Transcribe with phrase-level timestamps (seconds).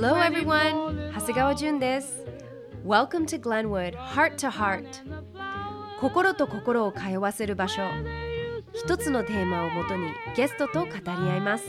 [0.00, 1.10] Hello everyone!
[1.12, 2.24] 長谷川淳です。
[2.86, 4.84] Welcome to Glenwood Heart to Heart
[6.00, 7.82] 心と心を通わせる場所
[8.72, 11.64] 一つのテーマをもとにゲストと語り合います。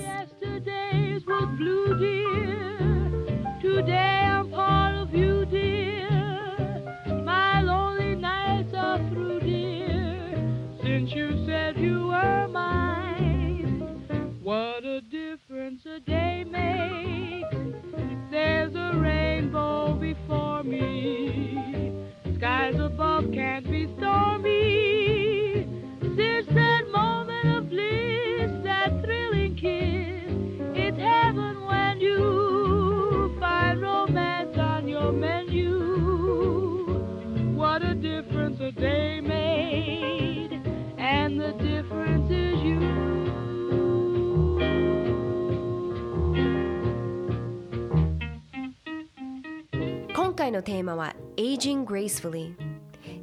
[50.59, 52.53] のテーマは Aging Gracefully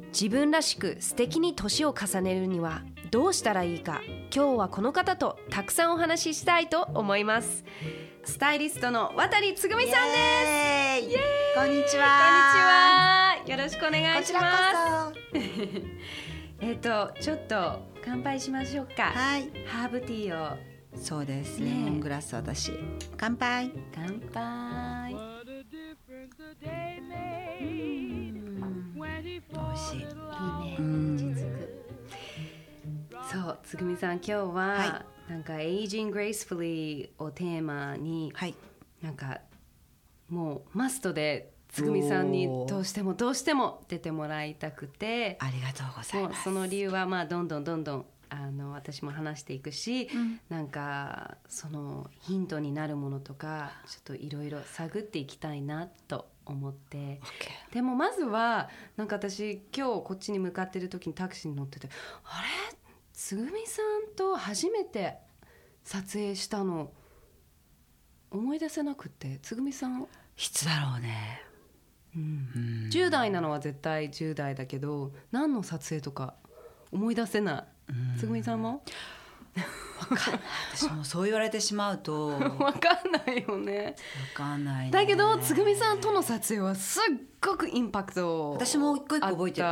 [0.07, 4.01] 自分らしく素敵に年を重ねるにはどうしたらいいか。
[4.35, 7.63] 今日はこの方とたくさんお話ししたいと思います。
[8.25, 11.17] スタイリストの渡つぐみさんです。
[11.55, 12.07] こんにちは。
[13.45, 13.57] こんにちは。
[13.57, 15.19] よろしくお願いします。
[16.59, 19.03] えっとちょっと乾杯しましょうか。
[19.03, 19.51] はい。
[19.65, 20.57] ハーブティーを。
[20.95, 21.61] そうです。
[21.61, 22.71] レモングラス私。
[23.15, 23.71] 乾杯。
[23.93, 25.26] 乾杯
[29.77, 29.99] しい。
[29.99, 30.05] いい
[30.75, 31.47] ね。
[33.31, 38.55] そう、つぐみさん、今日は、はい、なんか Aging Gracefully をテーマに、はい、
[39.01, 39.41] なんか
[40.29, 46.43] もうマストでつぐみさんにどうしてもどうしても出てもらいたくて、ありがとうございます。
[46.43, 57.19] その理由はまあどんどんどんどんあの私も話していくし、うん、なんかそのヒントになるものとかちょっといろいろ探っていきたいなと思って、
[57.71, 61.89] でもまずはなんか私今日こっちに向かってる時にタクシーに乗ってて
[62.23, 62.77] あれ？
[63.13, 65.15] つぐみさんと初めて
[65.83, 66.91] 撮影したの
[68.29, 70.07] 思い出せなくてつぐみさんい
[70.37, 71.41] つだろうね、
[72.15, 76.35] うん、10代なのは絶対10代だけど何の撮影とか
[76.91, 77.63] 思い出せない。
[78.19, 78.83] つぐみさんも？
[80.15, 80.41] かんない。
[80.75, 82.37] 私もそう言われてしまうと。
[82.37, 83.95] 分かんないよね。
[84.33, 87.03] 分かんない、ね、だけどつぐみさんとの撮影はすっ
[87.41, 89.67] ごくインパクト私も一個一個覚えてる。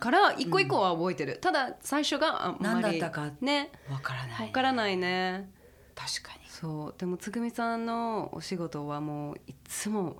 [0.00, 4.46] から一個一個は覚えてる、うん、ただ最初があんまり何だったかね分からない。
[4.46, 5.50] 分からないね。
[5.94, 6.48] 確かに。
[6.48, 6.94] そう。
[6.98, 10.16] でもつぐみさんのお仕事はもういつも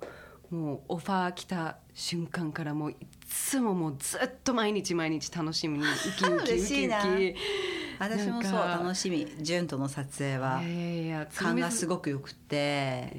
[0.49, 2.95] もうオファー来た瞬間からもうい
[3.33, 7.35] つももうずっと毎日毎日楽しみにウキウキ ウキウキ。
[7.97, 9.27] 私もそう楽しみ。
[9.41, 10.61] 純との撮影は。
[11.35, 13.17] 感がすごくよくて。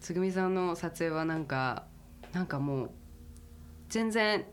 [0.00, 1.84] つぐみさんの撮影はなんか
[2.32, 2.90] なんかもう
[3.90, 4.46] 全然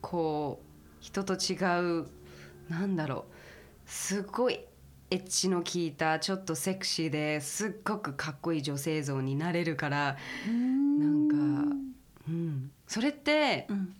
[0.00, 0.66] こう
[1.00, 1.56] 人と違
[2.00, 2.06] う
[2.70, 3.34] なんだろう。
[3.84, 4.60] すごい
[5.10, 10.16] エッジの効いたちょっとセクシーですっごくかっこいい女性像になれるから
[10.46, 10.52] な
[11.06, 11.93] んか、うん、
[12.86, 13.94] それって、うん。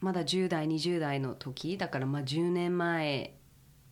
[0.00, 1.76] まだ10代20代の時？
[1.76, 3.34] だからまあ10年前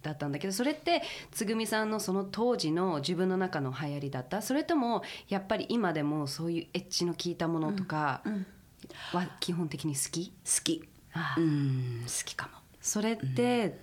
[0.03, 1.03] だったんだけどそれって
[1.33, 4.41] つぐみさんのその当時の自分の中の流行りだった？
[4.41, 8.23] それともやっぱり今でもそういうエッジの効いたものとか
[9.13, 10.89] は基本的に好き、好き。
[11.13, 11.41] ああ。
[11.41, 12.53] うん好きかも。
[12.81, 13.77] それって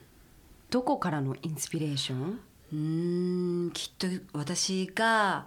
[0.69, 2.39] どこからのインスピレーション？
[2.71, 5.45] うんきっと私が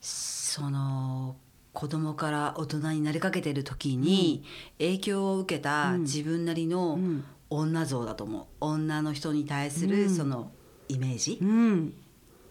[0.00, 1.34] その
[1.72, 4.44] 子供から大人になりかけてる時に
[4.78, 6.98] 影響を受けた自分なりの
[7.50, 8.46] 女像だと思う。
[8.60, 10.52] 女の人に対するその
[10.88, 11.40] イメージ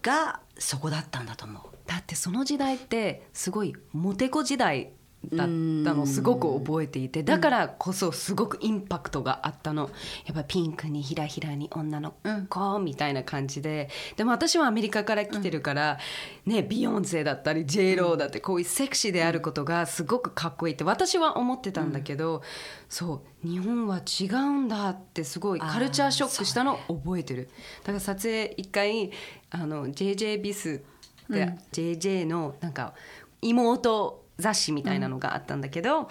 [0.02, 1.62] がそこだったんだと思う。
[1.86, 4.92] だってその時代ってすごいモテ子時代
[5.30, 9.90] だったのすごく覚えていてだからこそすごくインパクトがあったの。
[10.26, 12.14] やっぱピンクにひらひらに女の
[12.48, 13.88] 子みたいな感じで。
[14.16, 15.98] でも私はアメリカから来てるから、
[16.44, 22.42] ねビヨンセだったり J ローだってこういうセクシーであることがすごくかっこいいって私は思ってたんだけど、
[22.88, 27.48] そう日本は違うんだってすごいカルチャーショックしたのを覚えてる。
[27.84, 29.12] だから撮影一回
[29.50, 30.82] あの JJ ビス
[31.30, 32.94] って、JJ のなんか
[33.40, 36.06] 妹雑誌みたいなのがあったんだけど、うん、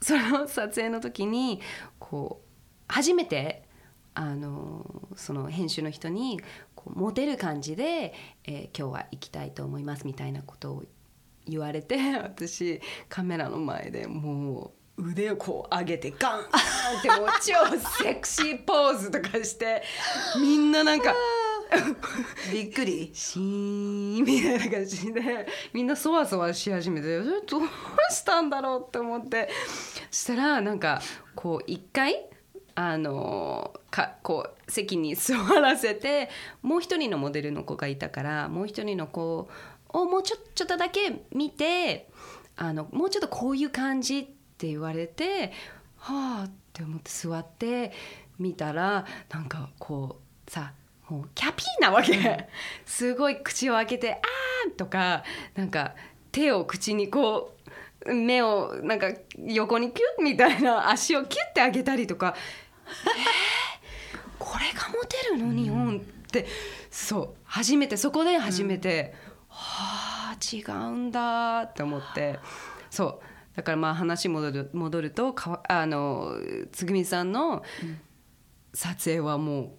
[0.00, 1.60] その撮影の時に
[1.98, 2.46] こう
[2.88, 3.64] 初めて
[4.14, 6.40] あのその編集の人に
[6.74, 8.14] こうモテる感じで、
[8.44, 10.84] えー、今日は行きたいと思いますみたいなことを
[11.46, 16.42] 言われて私カメラの前でもう腕をこう上げてガンっ
[17.02, 19.82] てもう超セクシーポーズとかして
[20.40, 21.14] みんななんか
[22.52, 23.10] びっくり。
[23.12, 27.62] シーンみたいな感じでみんなそわそわし始めてえどう
[28.10, 29.48] したんだろうって思って。
[30.10, 31.00] そしたらなんか
[31.34, 32.28] こう一回
[32.74, 36.28] あのかこう席に座らせて
[36.62, 39.48] もう一人のモデルの子がいたからもう一人の子
[39.88, 42.08] をもうちょちょっとだけ見て
[42.56, 44.24] あのもうちょっとこういう感じっ
[44.58, 45.52] て言われて
[45.96, 47.92] はあって思って座って
[48.38, 50.72] 見たらなんかこうさ
[51.34, 52.48] キャピーなわけ、
[52.84, 54.14] すごい口を開けて
[54.66, 55.22] 「あー」とか
[55.54, 55.94] なんか
[56.32, 57.56] 手を口にこ
[58.06, 62.34] う目をなんか横にキュッみたいな足をキュッて上げたりとか
[63.06, 65.52] 「えー、これがモテるの？
[65.52, 66.46] 日本」って。
[66.90, 67.34] そう。
[67.44, 69.14] 初めてそこで初めて、
[69.48, 72.38] はあ違うんだって思って。
[72.90, 73.56] そう。
[73.56, 76.32] だからまあ話戻る戻るとかあの
[76.72, 77.62] つぐみさんの
[78.74, 79.70] 撮影はもう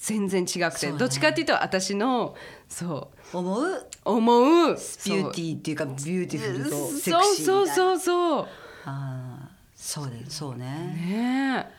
[0.00, 0.98] 全然違くて、ね。
[0.98, 2.34] どっちかっていうと私の
[2.68, 3.36] そう。
[3.36, 3.86] 思う？
[4.04, 4.68] 思う。
[4.68, 7.24] ビューティーっていうかビューティフルとセクシーみたいな。
[7.24, 7.66] そうそう。
[7.68, 8.46] そうそう
[8.86, 10.66] あーそうねそうね。
[10.66, 11.70] ね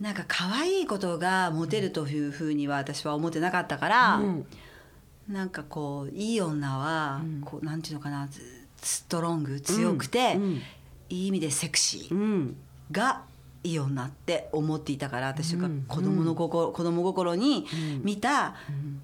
[0.00, 4.46] なんか可愛いことがモテるというふうには私は思ってなかったから、うん。
[5.28, 7.40] なんかこういい女は、うん。
[7.42, 8.40] こうなんていうのかなず
[8.82, 10.62] strong 強くて、うん。
[11.08, 12.56] いい意味でセクシーうん。
[12.90, 13.22] が
[13.64, 18.04] いい女って思っていたから私がうん子供の心、子供心にうん。
[18.04, 19.00] 見たうん。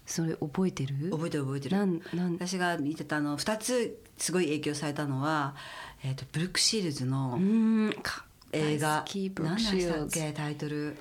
[0.08, 1.10] それ覚えてる？
[1.10, 1.76] 覚えてる覚えてる。
[1.76, 2.34] なんなん？
[2.34, 5.55] 私が見てたの2つすごい影響されたのは、
[6.02, 7.38] えー、とブルック・シールズの
[8.52, 9.05] 映画。
[9.40, 10.96] 何でしたっけタイトル。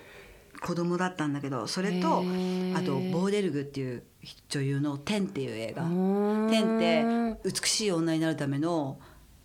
[0.60, 2.22] 子供だったんだけどそれとあ
[2.82, 4.02] とボーデルグっていう
[4.50, 5.84] 女優の「テン」っていう映画。
[5.84, 9.00] うん「テン」って美しい女になるための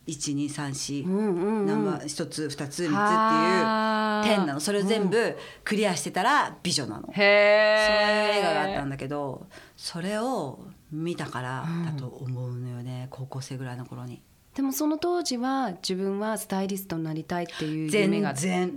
[0.06, 1.66] 1234、うんうんうん。
[1.66, 4.60] ナンバー1つ2つ3つっていう点なの。
[4.60, 9.46] それを全部クリアしてたら美女なの、へそういうえ映画があったんだけど
[9.76, 10.60] それを
[10.90, 14.22] 見たからだと思うのよね、高校生ぐらいの頃に。
[14.54, 18.70] でもその当時は自分はスタイリストになりたいっていう夢全が然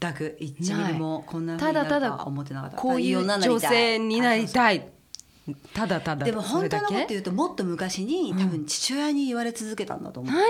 [0.00, 0.36] 全く。
[0.40, 2.00] 1ミリもこんなふうになるとた。
[2.00, 4.46] だただは思ってなかったこういう女性になりい。
[4.48, 4.88] たい
[5.74, 10.44] ただただでも本当のこと言うともっと昔に多分父親に言われ続けたんだと思う、何？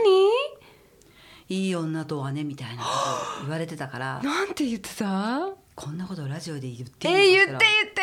[1.48, 4.20] いい女とはねみたいなことを言われてたから。
[4.22, 5.48] なんて言ってた？
[5.74, 8.02] こんなことをラジオで言っていいのえ言って言って。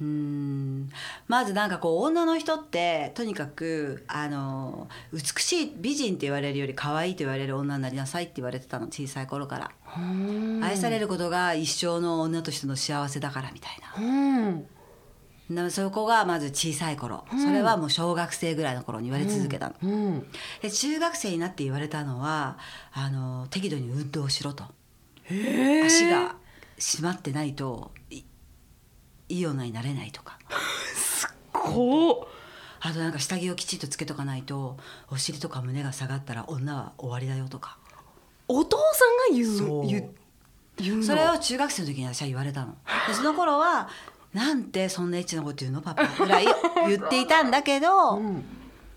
[0.00, 0.90] うーん。
[1.26, 9.72] まずなんかこう女の人ってとにかくあの美しい美人って言われるより可愛いと言われる女になりなさいって言われてたの小さい頃から、
[10.62, 14.44] 愛されることが一生の女としての幸せだからみたいうん。
[14.44, 14.62] なな
[15.70, 20.26] そこがまず小さい頃、それはもう小学生ぐらいの頃に言われ続けたの、うん。
[20.60, 22.58] で中学生になって言われたのは
[22.92, 24.64] あの適度に運動しろと。
[25.30, 26.36] 足が
[26.78, 28.22] 締まってないとい
[29.30, 30.38] いい女になれないとか。
[31.52, 32.38] こう
[32.80, 34.76] あとなんか下着をきちっとつけとかないと
[35.10, 37.78] お尻とか胸が下がったら女は終わりだよとか。
[38.46, 39.84] お父さんが言そう。
[39.84, 42.76] う言それを中学生の時に私は言われたの。
[43.08, 43.88] でその頃は
[44.32, 46.46] 「なんてそんなエッチなこと言うのパパ」 ぐらい
[46.86, 48.44] 言っていたんだけど、うん。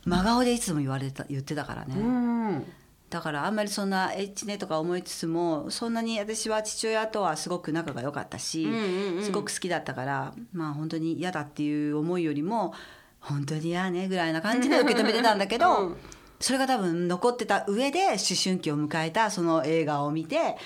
[0.03, 2.65] 真顔でいつも言われた言ってたからね、うん。
[3.11, 9.23] だからあんまりそんなエッチねとか思いつつもそんなに私は父親とはすごく仲が良かったし、うんうんうん。
[9.23, 12.73] すごく好きだったからまあ本当に嫌だっていう思いよりも
[13.19, 15.97] 本当に嫌ねぐらいな感じで受け止めてたんだけど、うん。
[16.39, 20.57] それが多分残ってた上で思春期を迎えたその映画を見て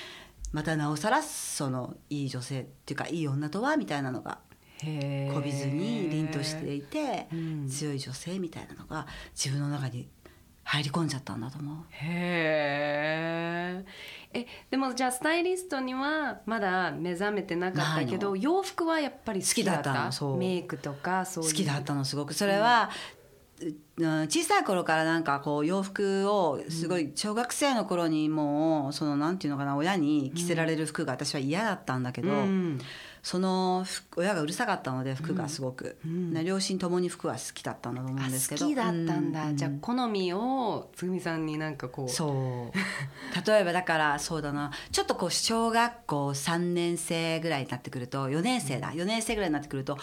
[0.53, 4.39] またなおさらそのいい女性っていうかいい女とはみたいなのが
[4.83, 7.67] へーこびずに凛としていて、うん。
[7.67, 10.07] 強い女性みたいなのが自分の中に
[10.63, 11.77] 入り込んじゃったんだと思う。
[11.91, 13.85] へえ
[14.33, 20.11] えでもじゃあスタイリストにはまだ目覚めてなかったけど洋服はやっぱり好きだった？
[20.37, 22.89] メイクとかそういう好きだったのすごくそれは、
[23.61, 24.05] う。
[24.05, 28.93] ん、小さい頃からなんかこう洋服をすごい小学生の頃にもう。
[28.93, 32.79] そのなんていうのかな親に着せられる服が私は嫌だったんだけど、うん
[33.25, 36.31] その服親がうるさかったので服がすごく、うん。
[36.31, 42.09] ね両親ともに服は好きだったんだと思あうんですけど好きだったんだ、うじゃあ好みをつぐみさんになんかこう。
[42.09, 43.47] そう。
[43.49, 44.69] 例えばだからそうだな。
[44.91, 48.91] ちょっとこう小学校3年生ぐらいになってくると4年生だ。
[48.91, 49.97] 4年生ぐらいになってくると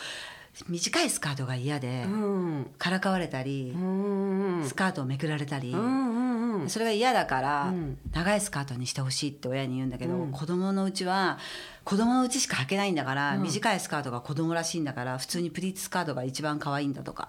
[0.68, 2.70] 短いスカートが嫌で、うん。
[2.76, 4.64] からかわれたり、うん。
[4.66, 6.68] スカートをめくられたり、うんうんうんうん。
[6.68, 7.98] それが嫌だから、うん。
[8.12, 10.32] 長いスカートにしてほしいって親に言うんだけど、うん。
[10.32, 11.38] 子供のうちは
[11.84, 13.42] 子供のうちしか履けないんだから、うん。
[13.42, 17.28] 短いスカートが子供らしいんだから普通にプリーツスカートが一番可愛いんだとか。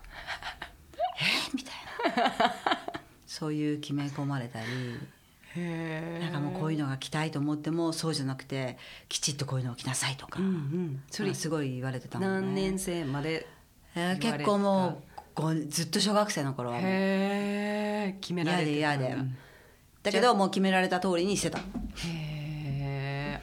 [1.20, 1.24] え？
[1.52, 1.74] ーみたい
[2.30, 2.54] な。
[3.26, 4.66] そういう決め込まれたり。
[5.56, 11.04] へなんかもうこういうのが着たいと思ってもそうじゃなくてきちっとこういうのを着なさいとか、うんうん。
[11.12, 12.36] それまあすごい言われてたもんね。
[12.42, 13.48] 何年生まで
[13.94, 15.04] 結構も
[15.38, 19.18] うずっと小学生の頃はもうへえ決められ嫌で嫌で。
[20.02, 21.60] だけどもう決められた通りにしてた。
[21.60, 21.62] へ
[22.40, 22.43] え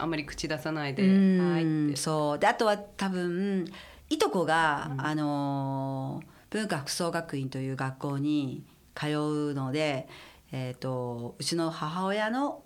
[0.01, 1.03] あんまり口出さないで。
[1.03, 1.89] うん。
[1.89, 1.97] はい。
[1.97, 2.39] そう。
[2.39, 3.65] であとは多分
[4.09, 10.07] いとこが、あのー文化服装学院という学校に通うので、
[10.51, 12.63] えー、とうちの母親の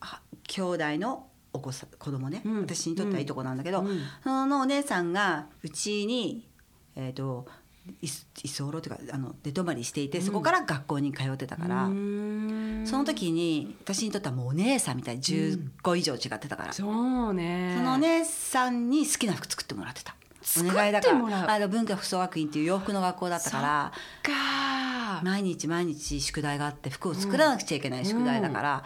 [0.00, 2.60] は兄弟のお子さん子供ね、うん。
[2.60, 4.00] 私にとってはいとこなんだけど、うん。
[4.22, 6.46] そのお姉さんがうちに、
[6.94, 7.63] えー、とい
[8.02, 11.84] 居候というかあの寝泊まりしていてそこから学校に通ってたから。
[11.84, 12.84] うん。
[12.86, 17.74] その時に私にとってはもうお姉さんみたいに10個以上違ってたから、そうね。
[17.76, 20.14] そのお姉さんに好きな服作ってもらってた。
[20.44, 28.84] 作お願いだからあの文化服装学院っていう洋服の学校だったからか毎日毎日宿題があって服を作らなくちゃいけない宿題だから、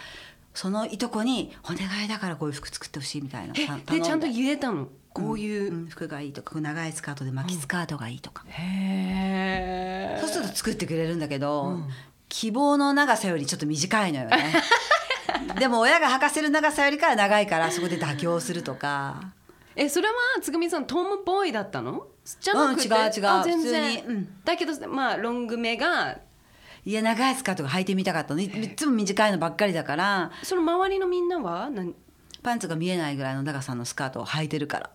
[0.59, 3.55] そのいとこに「お願いだからこういう服作ってほしい」みたいな。
[3.55, 3.81] でちゃん
[4.19, 4.89] と頼言えたの？
[5.13, 11.89] こういう、うん服がいいとか長いスカートで巻きスカートがいいとか、へえそうすると作ってくれるんだけど、うん。
[12.29, 14.53] 希望の長さよりちょっと短いのよね。
[15.61, 19.31] でも親が履かせる長さよりかは長いからそこで妥協するとか。
[19.77, 22.09] えそれはつぐみさんトムボーイだったの？
[22.41, 22.93] じゃなくて、う。
[22.93, 24.05] ん違う違うあ全然。
[24.05, 24.29] うん。
[24.45, 26.19] だけどまあロングめが
[26.85, 31.71] いや長いスカートが履いてみたかったのいいつも短いのばっかりだからその周りのみんなは？
[31.71, 31.95] なん
[32.43, 34.91] パンツが見えないぐらいの長さのスカートを履いてるから。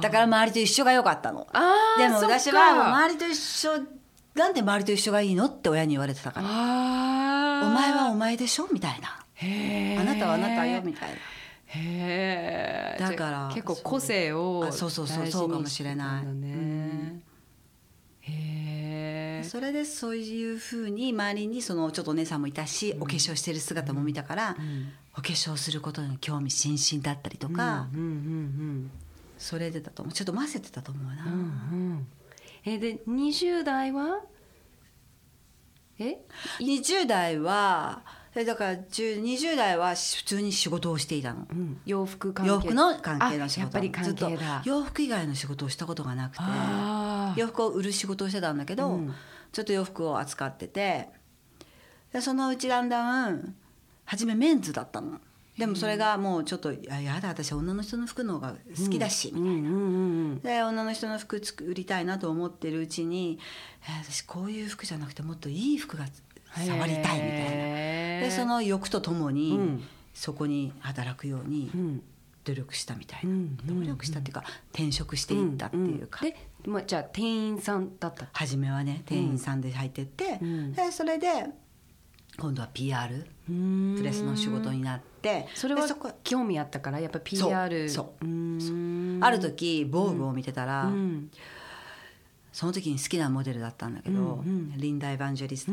[0.00, 1.46] だから周りと一緒が良かったの。
[1.98, 3.70] でも私は周りと一緒
[4.34, 6.46] なんで周りと一緒がいいのって親に言われてたから。
[6.48, 8.68] あお前はお前前でしょ？
[8.72, 9.08] みたいな。
[10.00, 10.82] あなたはあなたよ？
[10.82, 11.14] みたいな。
[11.68, 16.24] へえだから結構個性をあそうそうそうそうかもしれない。
[16.24, 17.22] してたん
[19.46, 24.56] それでそういうふうに周りにそのちょっとお姉さんもいたし、お化粧してる姿も見たから、
[25.16, 28.90] お化粧することに興味津々だったりとか、うんうん
[29.38, 30.12] それでだと思う。
[30.14, 31.38] ちょっと混ぜてたと思うな、うんうん。
[31.38, 31.42] う
[31.94, 32.06] ん
[32.64, 34.20] えで20代は？
[35.98, 36.18] え
[36.58, 38.02] ？20代は
[38.34, 41.46] えだから10 20代は普通に仕事をしていたの。
[41.50, 41.80] うん。
[41.86, 42.50] 洋服関係。
[42.50, 43.60] 洋服の関係の仕事。
[43.60, 44.28] あやっぱり関係だ。
[44.28, 46.42] ずっと洋服以外の仕事をしたことがなくて
[47.40, 49.14] 洋服を売る仕事をしてたんだけど、うん
[49.56, 51.08] ちょっと洋服を扱ってて。
[52.12, 53.54] でそのうちだんだん
[54.04, 55.18] 初めメンズだったの。
[55.56, 60.56] でもそれがもうちょっと「いややだ私女の人の服の方が好きだし」みたいな。
[60.58, 63.38] で女の人の服作りたいなと思ってるうちに
[63.82, 66.04] えー私こういう服じゃなくてもっといい服が
[66.54, 67.20] 触りたいみたいな。
[68.26, 69.82] でその欲とともに、うん。
[70.12, 72.02] そこに働くようにうん
[72.44, 73.56] 努力したみたいな、うん。
[73.56, 76.28] 努力したっていうか転職していったっていうか、ん。
[76.28, 76.36] で、
[76.66, 80.72] まあ、じゃあ店員さんだった初めはね店員さんで入ってって、うん。
[80.72, 81.28] でそれで
[82.38, 83.52] 今度は PR プ
[83.96, 88.26] プレスの仕事になってそれはでそこ興味あったからやっぱ PR そう
[89.20, 91.30] ある時防具を見てたら、うん。
[92.52, 94.72] その時に好きなモデルだったんだけど、うんうん。
[94.78, 95.66] リンダ・エヴァンジェリス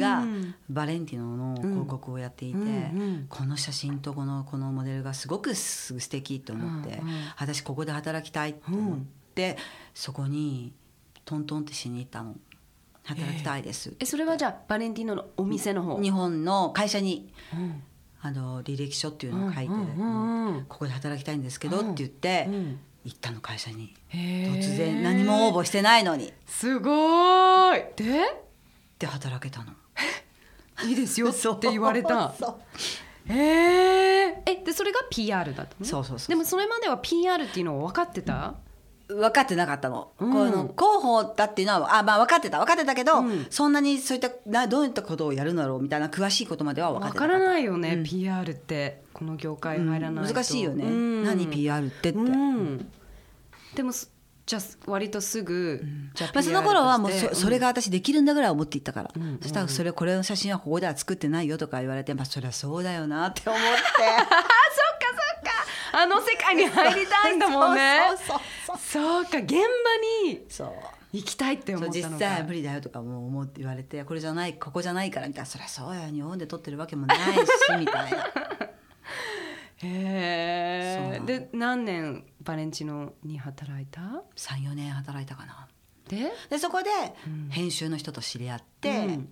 [0.00, 0.24] が
[0.68, 7.00] バレンティノの広告をやっていて、うんうんこの写真とこのこのモデルがすごくす素敵と思って、
[7.38, 8.98] 私ここで働きたいって思
[9.32, 9.56] って、
[9.94, 10.72] そこに
[11.24, 12.36] トントンってしに行ったの。
[13.04, 13.94] 働きたいです。
[13.98, 16.00] えそれはじゃあバレンティーノのお店の方？
[16.00, 17.82] 日本の会社にうん。
[18.24, 20.64] あの履歴書っていうのを書いて、うんうんうんうん。
[20.66, 22.78] ここで働きたいんですけどって言って、うん。
[23.04, 23.94] 行ったの会社に。
[24.12, 26.32] 突然何も応募してないのに。
[26.46, 27.96] すごーい。
[27.96, 28.20] で？
[29.00, 29.72] で働けたの。
[30.84, 32.32] いいですよ って言われた。
[32.38, 32.60] そ
[33.28, 34.42] うへえ？
[34.46, 35.84] えでそれが PR だったの？
[35.84, 38.54] そうそうそうでもそれまでは PR っていうのは分かってた？
[39.14, 40.32] 分かってなかったの,、うん。
[40.32, 42.58] この広報だっていうのはあ、まあ、分かってた。
[42.58, 43.46] 分かってたけど、うん。
[43.50, 47.44] そんなにそういったなどういったことをやるんだろうみたいな詳しいことまでは分かってなかった。
[47.44, 48.04] ないよね、うん。
[48.04, 51.24] PR ってこの業界入らないと、難しいよね、うん。
[51.24, 52.90] 何 PR ってって、うん。
[53.74, 54.12] でもす
[54.44, 55.82] じゃあ割とすぐ、
[56.18, 59.38] まあ、その頃はもうそそれが私できるんだぐらい思っていったから、うん。
[59.40, 63.66] そしたらそれこれの写真はここでは作ってないよとか言われて、まあ、そりゃそうだよなって思って。
[63.68, 64.26] あ
[64.91, 64.91] そ
[65.92, 68.00] あの世界に入りたいんだもんね。
[68.78, 69.56] そうか現場
[70.26, 70.46] に
[71.12, 72.08] 行きたいって思ったのか。
[72.10, 75.46] 実際は無理だよとかも思って言われてこれじゃないここじゃないからみたいな。
[75.46, 77.20] そりゃそうよ日本で撮ってるわけもないし
[77.78, 78.26] みたいな。
[79.84, 84.00] へえで何年バレンチノに働いた
[84.36, 85.68] ？34年働いたかな。
[86.08, 86.32] で？
[86.50, 86.90] でそこで
[87.26, 87.48] うん。
[87.50, 89.28] 編集の人と知り合って、うん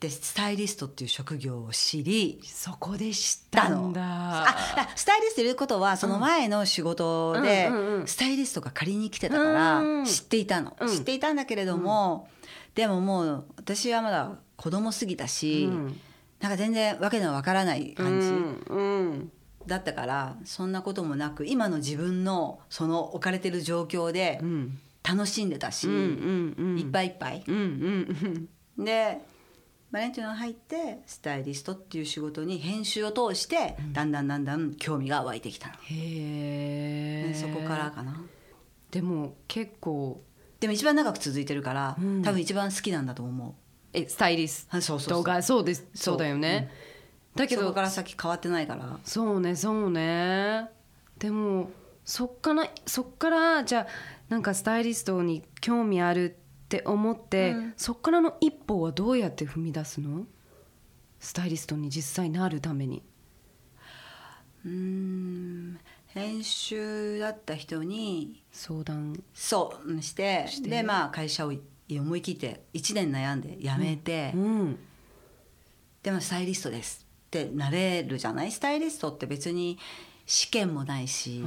[0.00, 4.44] でスタイリストっていう職業を知りそこで知ったんだあ
[4.76, 8.06] だスタイリストいることはその前の仕事でうんうんうん。
[8.06, 10.88] スタイリストが借りに来てたからうん知っていたの、うん。
[10.88, 12.28] 知っていたんだけれども、
[12.76, 16.00] でももう私はまだ子供すぎたし、うん。
[16.40, 19.32] なんか全然わけのわからない感じ、うんうん。
[19.66, 24.78] だったからそんなこともなく今の自分のその置かれてる状況でうん。
[25.02, 26.78] 楽しんでたし、うんうんうん。
[26.78, 27.42] いっぱいいっぱい。
[27.46, 28.84] うんうんうん。
[28.84, 29.20] で
[29.90, 38.20] バレンティノに入ってスタイリストっていう仕事に編集を通してだんだんだんだん興味が湧いてきたの、へえでそこからかな。
[38.90, 40.22] でも結構
[40.60, 42.22] でも一番長く続いてるから、うん。
[42.22, 43.52] 多分一番好きなんだと思う。
[43.92, 45.18] えスタイリスあそうそうそう。
[45.18, 45.86] トがそうです。
[45.94, 46.70] そうだよね、
[47.34, 48.98] だけどそこから先変わってないから。
[49.04, 50.68] そうねそうね。
[51.18, 51.70] でも
[52.04, 53.86] そっからそっからじゃあ
[54.28, 56.47] なんかスタイリストに興味あるって
[56.84, 57.74] 思って、うん。
[57.76, 60.26] そっからの一歩はどうやって踏み出すの？
[61.20, 63.02] スタイリストに実際なるために。
[64.64, 69.22] うーん編集だった人に相談。
[69.34, 70.46] そううんして。
[70.62, 71.52] でまあ会社を
[71.90, 74.78] 思い切って1年悩んで辞めて、うん。
[76.02, 78.52] でもスタイリストですってなれるじゃない？
[78.52, 79.78] スタイリストって別に
[80.30, 81.42] 試験もないし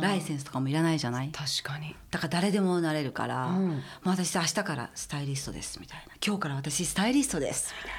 [0.00, 1.30] ライセンスとかもいらないじゃない？
[1.30, 1.96] 確かに。
[2.10, 3.68] だから誰でもなれるから、うん。
[3.70, 3.80] もう
[4.10, 6.14] 私明日からスタイリストですみたいな。
[6.24, 7.92] 今日から私スタイリストですみたい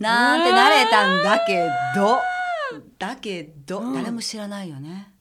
[0.00, 0.36] な。
[0.36, 2.18] なんてなれたんだけど。
[2.98, 3.94] だけど、うん。
[3.94, 5.12] 誰も知らないよね。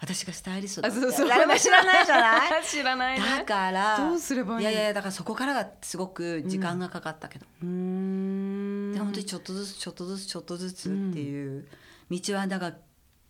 [0.00, 1.28] 私がスタイリストだそうそう。
[1.28, 2.62] 誰も知らないじゃない？
[2.64, 3.24] 知らないね。
[3.26, 4.64] だからどうすればいい？
[4.64, 8.92] やいやだからそこからがすごく時間がかかったけど、うーん。
[8.92, 11.66] で本当にちょっとずつちょっとずつちょっとずつっていう
[12.10, 12.74] 道は長い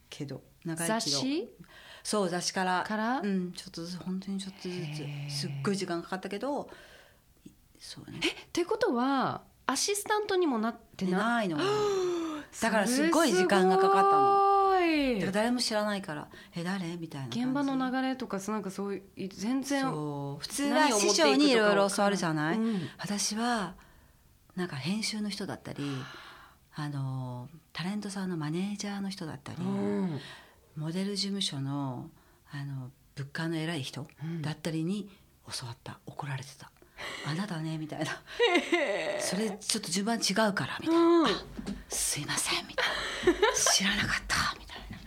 [0.08, 1.00] けど長いけど。
[1.00, 1.48] 雑誌
[2.02, 2.84] そう雑誌から。
[2.86, 3.20] から？
[3.20, 6.70] うん、ちょっとずつ本当にちょっとずへーつすっごい時間かかったけど
[7.78, 8.18] そうね。
[8.18, 8.22] っ
[8.52, 11.18] てことはアシスタントにもなってでな？
[11.18, 11.58] ないの
[12.62, 14.48] だからすっごい時間がかかったの。
[14.78, 20.40] だから誰も知らないから「え誰?」みたいな現場の流れとかなんかそういう全然そう。
[20.40, 21.28] 普通は何を持っていくとか。
[21.28, 22.88] 師匠にいろいろ教わるじゃない、うん。
[22.98, 23.74] 私は
[24.56, 25.82] なんか編集の人だったり
[26.80, 30.20] あのタレントさんのマネージャーの人だったり、うん。
[30.76, 32.08] モデル事務所の
[32.52, 34.42] あの物価の偉い人うん。
[34.42, 35.10] だったりに
[35.52, 35.98] 教わった。
[36.06, 36.70] 怒られてた
[37.26, 38.12] 「あなたね」みたいな
[39.20, 41.00] 「それちょっと順番違うから」みたいな。
[41.00, 41.28] うん
[41.90, 42.86] 「すいません」みたい
[43.32, 44.98] な「知らなかった」 みたいな。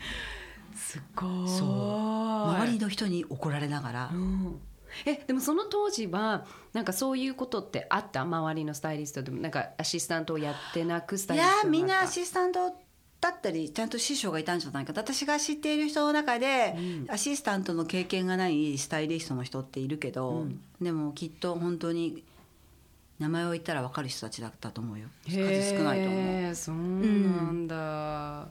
[0.76, 1.50] すごい。
[1.58, 2.50] そう。
[2.56, 4.60] 周りの人に怒られながらうん
[5.06, 8.22] えでもその当時はなんかそういうことってあった？
[8.22, 9.42] 周りのスタイリストでも。
[9.42, 12.76] なんかアシスタントをやってなくスタいイリストやみんなアシスタント
[13.22, 17.06] だったりちゃんと師匠がいたんじゃないか私が知っている人の中で、うん。
[17.10, 20.62] アシスタントの経験がないスタイリストの人っているけど、うん。
[20.82, 22.24] でもきっと本当に
[23.20, 25.08] 名前を言ったら分かる人たちだったと思うよ。
[25.28, 25.36] 数
[25.78, 26.56] 少ないと思う。
[26.56, 26.82] そうな
[27.52, 28.48] んだ、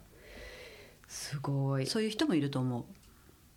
[1.09, 1.87] すごい。
[1.87, 2.85] そういう人もいると思う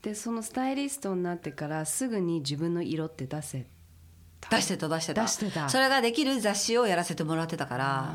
[0.04, 3.66] でそのスタイリストになってからすぐに自分の色って出せ
[4.42, 4.56] た？
[4.56, 5.22] 出してた出してた。
[5.24, 5.70] 出してた。
[5.70, 8.14] それができる雑誌をやらせてもらってたから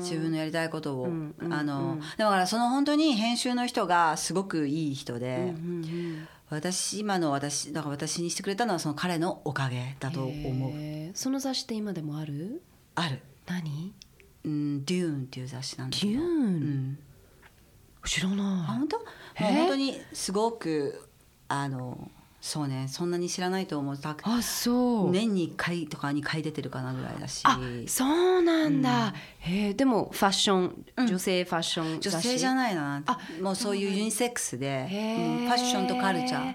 [0.00, 6.28] 自分のやりたいことを、うんうんあのうんだからその本当に編集の人がすごくいい人で、うんうんうん。
[6.50, 10.72] 私今の私だから私にしてくれたのはその彼のおかげだと思う。
[11.14, 12.62] その雑誌って今でもある？
[12.94, 13.20] ある。
[13.46, 13.92] 何？
[14.44, 16.12] うん、デューンっていう雑誌なんだけど。
[16.12, 16.26] デューン？
[16.26, 16.98] うん、
[18.04, 18.66] 知らあない。
[18.66, 19.04] 本当？
[19.34, 21.08] 本当にすごく
[21.48, 23.96] あのそうねそんなに知らないと思う。
[23.96, 27.40] たあそう、年に1回とか2回出てるかなぐらいだし。
[27.44, 31.06] あそうなんだ、へえでもファッション、うん。
[31.06, 33.02] 女性ファッション女性じゃないな。
[33.06, 36.54] あもうそういうユニセックスで、うんファッションとカルチャ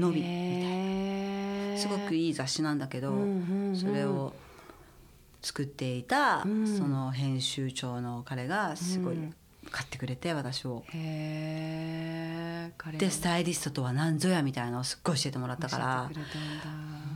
[0.00, 1.78] のみみたいな。
[1.78, 3.76] すごくいい雑誌なんだけど、うんうんうん。
[3.76, 4.32] それを
[5.42, 6.66] 作っていた、うん。
[6.66, 9.34] その編集長の彼がすごいうん
[9.70, 10.84] 買ってくれて私を。
[10.88, 16.10] へえ彼でスタイリストとは何ぞやみたいなのをすっごい教えてもらったから。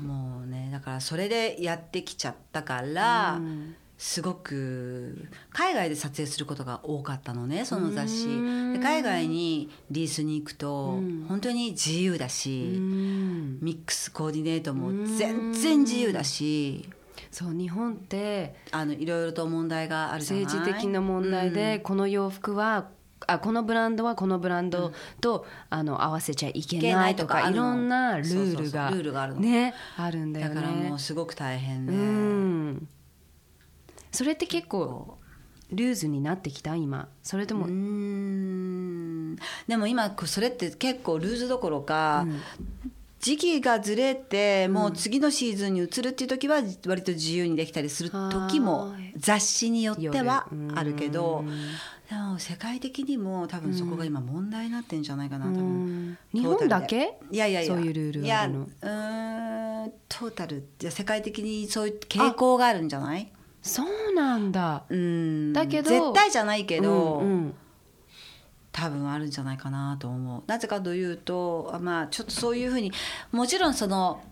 [0.03, 3.77] もうねだからそれでやってきちゃったから、うん。
[3.99, 8.27] すごく海外で撮影することが多かったのねその雑誌。
[8.27, 8.73] うん。
[8.73, 11.27] で海外にリースに行くとうん。
[11.29, 13.59] 本当に自由だし、うん。
[13.61, 16.89] ミックスコーディネートも全然自由だし
[17.33, 20.45] そう日本ってあのいろいろと問題があるじゃない？
[20.45, 22.89] 政治的な問題で、この洋服は
[23.27, 29.41] あこのブランドはこのブランドと、あの合わせちゃいけないとかいろんなルールがルールがあるの。
[29.41, 30.55] ねあるんだよね。
[30.55, 32.89] だからもうすごく大変で、うん。
[34.11, 35.19] それって結構
[35.71, 36.77] ルーズになってきた？
[36.77, 37.09] 今。
[37.23, 39.37] それとも、うーん。
[39.67, 42.27] でも今それって結構ルーズどころか、
[43.23, 46.57] 時期がずれてもう次のシーズンに移るっていう時は
[46.87, 49.15] 割と自由にできたりする時もはい。
[49.17, 51.45] 雑誌によっては夜あるけど
[52.39, 57.17] 世界的にも多分そこが今問題になってんじゃないかな多う分ん日本だけ？
[57.31, 57.75] いやいやいや。
[57.75, 58.67] そういうルールいやうん
[60.09, 60.67] トータル。
[60.79, 63.31] じゃ世界的にそういう傾向があるんじゃない
[63.63, 67.55] そうなんだうんだけど絶対じゃないけど、うんうん
[68.73, 70.43] 多分あるんじゃないかなと思う。
[70.47, 72.91] なぜかというとまあちょっとそういうふうに
[73.31, 74.23] もちろんその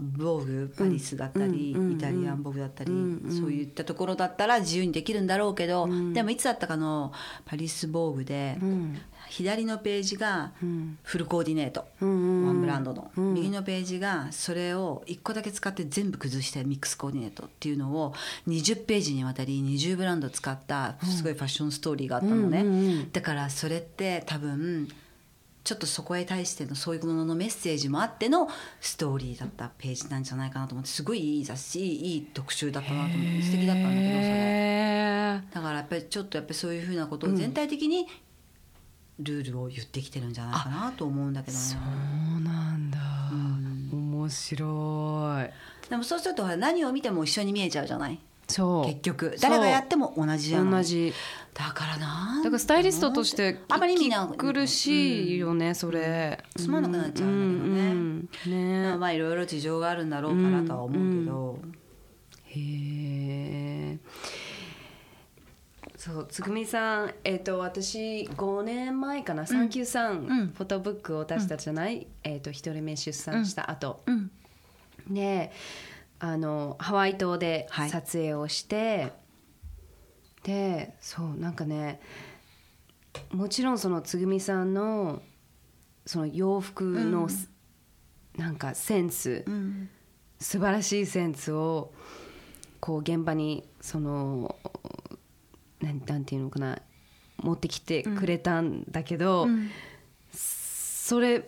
[0.00, 2.90] 防具パリスだったり、イタリアン防具だったり、
[3.30, 6.12] そういったところだったら自由にできるんだろうけど、ん。
[6.12, 7.12] でもいつだったかの
[7.44, 8.98] パリス防具で、うん。
[9.28, 10.98] 左のページがうん。
[11.02, 13.34] フルコーディネート、ワンブランドの、うん。
[13.34, 18.14] 右のページがそれを1個だけ使って全部崩してミックスコーディネートっていうのを
[18.48, 24.88] 20ページにわたり20ブランド使ったすごいファッションストーリーがあったのね、だからそれって多分
[25.64, 28.48] ちょっとそこへ対してのそういうもののメッセージもあっての
[28.82, 35.40] ストーリーだったページなんじゃないかなと思ってすごいいい雑誌いい特集だったなと思って素敵だったんだけどそれ。
[35.54, 38.06] だからやっぱりちょっとやっぱりそういうふうなことを全体的に
[39.18, 41.62] ルールを言ってきてるんじゃないかなと思うんだけどね。
[41.62, 42.98] そうなんだ。
[43.92, 45.88] 面白い。
[45.88, 48.18] でもそうすると何を見ても一緒に見えちゃうじゃない？
[48.48, 48.86] そう。
[48.86, 50.82] 結局誰がやっても同じじゃない。
[50.82, 51.12] 同じ。
[51.54, 56.42] だからなだからスタイリストとしてあまり意味な苦しいよね、それ。
[56.56, 57.80] つまんなくなっちゃうんだけどね。
[57.80, 58.82] うんうんね。
[58.88, 61.58] まあまあいろいろ事情があるんだろうからとは思うけど、
[62.46, 62.60] へ
[63.92, 63.98] え
[65.96, 70.52] そうつぐみさんえっ、と私5年前かな、サンキューさん、うん。
[70.54, 74.30] フォトブックを出したじゃない、えっ、と一人目出産した後、うん。
[75.08, 75.52] で
[76.24, 77.90] あのハワイ島ではい。
[77.90, 79.12] 撮影をして、
[80.42, 82.00] でそうなんかね
[83.30, 85.20] もちろんそのつぐみさんの
[86.06, 87.28] その洋服の、
[88.38, 89.90] なんかセンス、うん。
[90.40, 91.92] 素晴らしいセンスを
[92.80, 94.56] こう現場にその
[95.82, 96.78] なんなんていうのかな
[97.36, 99.68] 持ってきてくれたんだけど、うん。
[100.32, 101.44] それ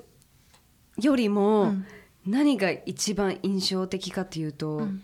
[1.01, 1.87] よりもうん
[2.27, 5.03] 何が一番印象的かというと、ん。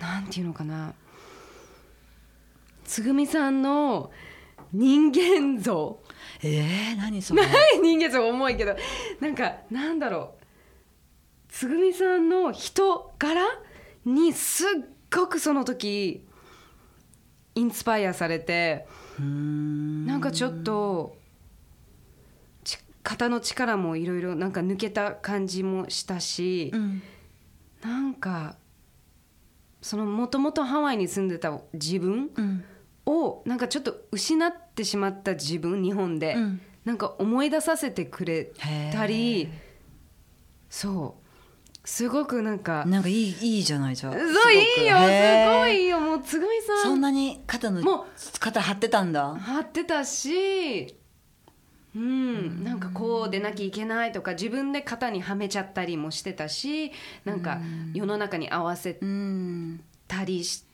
[0.00, 0.94] なんていうのかな。
[2.84, 4.10] つぐみさんの
[4.72, 5.98] 人間像。
[6.42, 7.42] えー、何それ
[7.82, 8.76] 人間像重いけど
[9.20, 10.44] なんかなんだろう。
[11.48, 13.42] つぐみさんの人柄
[14.04, 14.66] にすっ
[15.12, 16.24] ごくその時
[17.54, 18.86] インスパイアされて
[19.20, 20.06] ん。
[20.06, 21.16] なんかちょっと
[23.00, 27.02] ち肩の力もいろいろなんか抜けた感じもしたし、うん。
[27.82, 28.56] なんか
[29.80, 32.64] そのもともとハワイに住んでた自分うん。
[33.06, 36.60] をなんかちょっと失ってしまった自分日本で、うん。
[36.84, 38.52] なんか思い出させてくれ
[38.92, 39.48] たりへ
[40.68, 41.20] そう。
[41.84, 45.04] すごくなんかなんかいいいいじゃないじゃんそういいよす
[45.58, 46.82] ごいいいいよもうつぐみさん。
[46.82, 48.06] そんなに肩のもう
[48.38, 49.34] 肩張ってたんだ。
[49.34, 50.94] 張ってたし
[51.94, 56.92] うん、なんかこうでなきゃいけないとか自分で肩にはめちゃったりもしてたし
[57.24, 57.58] なんか
[57.92, 60.64] 世の中に合わせうんたりし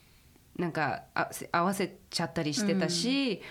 [0.59, 1.05] なんか
[1.53, 3.43] 合わせちゃったりしてたし、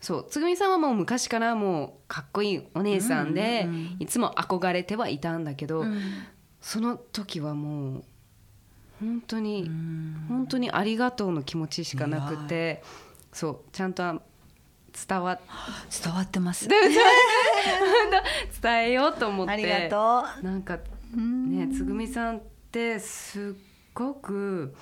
[0.00, 0.26] そう。
[0.28, 3.68] つぐみさんはもう昔からもうかっこいいお姉さんで、
[3.98, 6.00] いつも憧れてはいたんだけど、うん。
[6.60, 8.04] その時はもう
[9.00, 9.70] 本当に、
[10.28, 12.82] 本当にありがとうの気持ちしかなくて
[13.32, 13.58] そう。
[13.72, 14.22] ちゃんと
[15.06, 15.40] 伝わっ
[16.02, 16.68] 伝わってます。
[18.62, 19.52] 伝えようと思って。
[19.52, 20.78] ありがとなんか
[21.14, 23.60] ねつぐみさんってすっ
[23.94, 24.74] ごく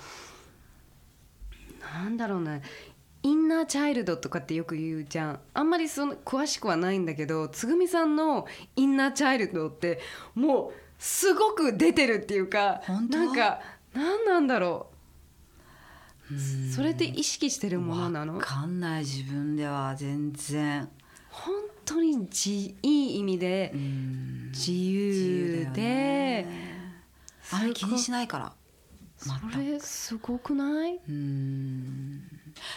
[1.93, 2.61] なんだろうね
[3.23, 5.39] インナーチャイルドとかってよく言うじゃん。
[5.53, 9.99] あんまりその詳しくはないんだけどつぐみさんのインナーチャイルドって
[10.35, 13.59] もうすごく出てるっていうかなんか
[13.93, 14.96] 何なんだろう
[16.75, 18.35] それって意識してるものなの？
[18.35, 20.89] わかんない自分では全然。
[21.29, 21.53] 本
[21.85, 24.51] 当にじいい意味でうん。
[24.51, 26.47] 自自由でね。
[27.51, 28.53] あまり気にしないから。
[29.17, 30.99] それすごくない？
[31.07, 32.23] うん。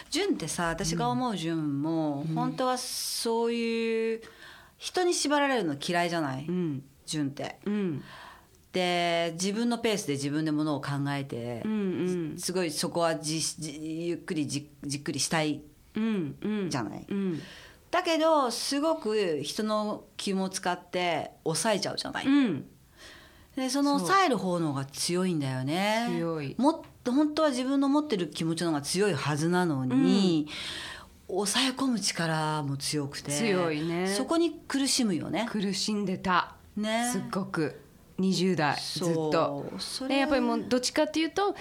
[0.09, 4.21] 純ってさ私が思う純も、本当はそういう
[4.77, 6.83] 人に縛られるの嫌いじゃない、うん。
[7.05, 7.59] 純って。
[7.65, 8.03] うん
[8.71, 15.61] で自分のペースで自分でものを考えてう、んすごいそこはじじゆっくりじじっくりしたい
[15.95, 16.69] うんうん。
[16.69, 17.05] じゃない？
[17.09, 17.41] うん。
[17.89, 22.25] だけどすごく人の気も使って抑えちゃうじゃない？
[22.25, 22.65] うん。
[23.57, 26.07] でその抑える方の方が強いんだよね。
[26.09, 26.55] 強い。
[26.57, 30.47] もっと本当は自分の持ってる気持ちの方が強いはずなのに、
[31.27, 34.07] 抑え込む力も強くて強いね。
[34.07, 35.47] そこに苦しむよね。
[35.51, 36.55] 苦しんでた。
[36.77, 37.09] ね。
[37.11, 37.80] すっごく
[38.21, 39.65] 20代ずっと。
[40.07, 41.55] でやっぱりもうどっちかっていうと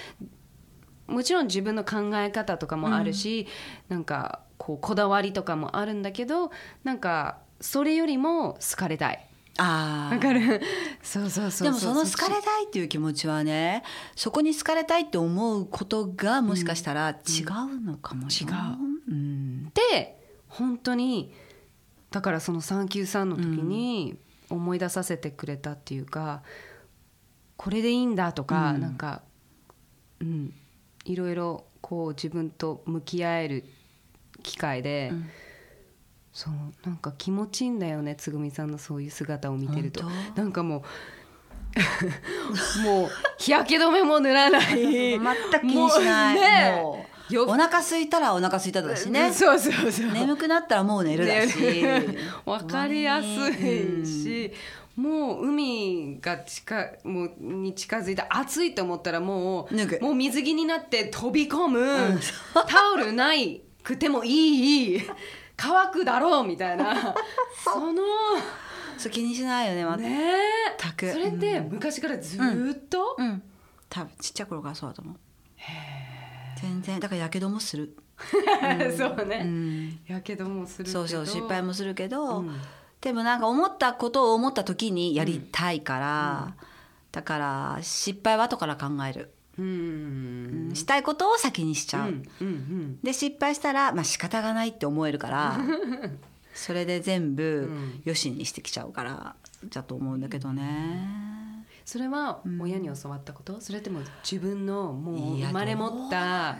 [1.07, 3.47] もちろん自分の考え方とかもあるし、
[3.89, 6.51] うん、なんかこうこだわりとかもあるんだけど
[6.85, 9.27] なんかそれよりも好かれたい。
[9.59, 10.61] あわかる？
[11.03, 13.83] そうそうそうでもその好かれたいっていう気持ちはね
[14.15, 18.61] そこに好かれたいって思うことがもしかしたら違うのかもしれない。
[18.61, 18.77] 違う、
[19.09, 20.19] うん、で
[20.49, 21.33] 本当に
[22.11, 24.17] だからその393の時に
[24.51, 26.43] 思い出させてくれたっていうか、
[27.57, 29.23] これでいいんだとか、うん、なんか
[30.21, 30.55] うん
[31.05, 33.65] いろいろこう自分と向き合える
[34.43, 35.31] 機会で、うん、
[36.33, 36.55] そう
[36.87, 40.05] なんか気持ちいいんだよねつぐみさんのそういう姿を見てると。
[40.35, 40.83] なんかもう
[42.83, 44.75] もう日焼け止めも塗らない。
[44.81, 46.35] 全く気にしない。
[46.35, 47.07] ね
[47.39, 49.33] お腹空いたらお腹空いただしね。
[49.33, 50.11] そうそうそう。
[50.13, 51.85] 眠くなったらもう寝るだし。
[52.45, 54.53] わかりやすいし、
[54.97, 62.21] もう海が近もうに近づいて暑いと思ったらもうもう水着になって飛び込む、うん、
[62.69, 65.03] タオルないくてもいい。
[65.57, 67.15] 乾くだろうみたいな。
[67.63, 68.03] その
[68.97, 70.41] そう気にしないよねまね。
[70.77, 71.11] たく。
[71.11, 73.43] それって昔からずっと、うん、うん、
[73.89, 75.15] 多分ちっちゃい頃からそうだと思う
[76.61, 77.01] 全然。
[77.01, 77.97] だからやけどもする。
[78.97, 79.99] そうね。
[80.07, 82.45] やけどもするそうそう失敗もするけど、
[83.01, 86.55] でもなんか思ったことを思った時にやりたいから、
[87.13, 89.33] だから失敗は後から考える。
[89.59, 90.71] うん。
[90.75, 95.61] したいことを先にしちゃう、うんうんうん、で失敗したらまあ仕方がないって思えるから
[96.55, 97.71] それで全部
[98.05, 99.37] よしにしてきちゃうから
[99.69, 101.50] だと思うんだけどね。
[101.85, 106.59] それは親に教わったこと、うん、それとも自分のもう生まれ持った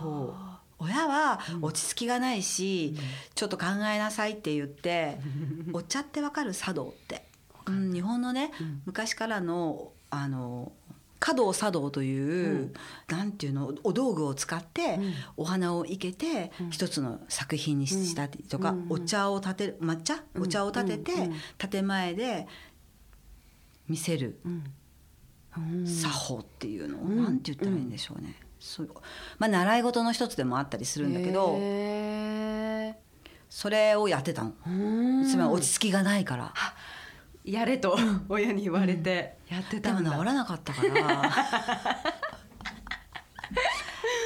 [0.00, 0.52] こう。
[0.82, 3.04] 親は落ち着きがないし、うん、
[3.36, 5.18] ちょっと考えなさいって言って
[5.72, 7.24] 「お茶ってわかる茶道って、
[7.66, 10.72] うん、日本のね、うん、昔からのあの
[11.20, 12.72] 華道茶道という、うん、
[13.08, 14.98] なんていうのお道具を使って、
[15.36, 20.24] お花を生けて、一つの作品にしたりとか、お茶を立てる抹茶？
[20.36, 21.12] お茶を立てて、
[21.58, 22.48] 建前で
[23.88, 24.40] 見せる、
[25.84, 28.36] 作法っていうのを、うん、なんて言ったらいいんでしょうね。
[28.58, 28.88] そう
[29.38, 31.58] まあ習い事の一つでもあったりするんだけど
[33.50, 34.52] それをやってたの。
[35.28, 36.54] つまり落ち着きがないから。
[37.44, 40.92] やれと親に言われてやってたんだ、でも治らなかったから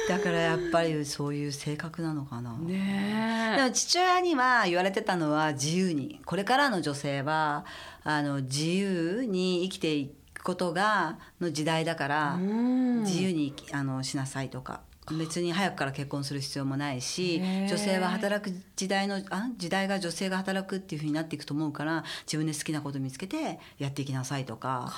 [0.07, 2.57] だからやっぱりそういう性格なのかな。
[2.57, 7.65] ねでも父親には言われてたのは自由にこれからの女性は
[8.03, 10.11] あの自由に生きてい
[10.43, 24.91] ことがの時代だから自由にあのしなさいとか別に早くから結婚する必要もないし女性は働く時代のあ時代が女性が働くっていうふうになっていくと思うから自分で好きなこと見つけてやっていきなさいとか。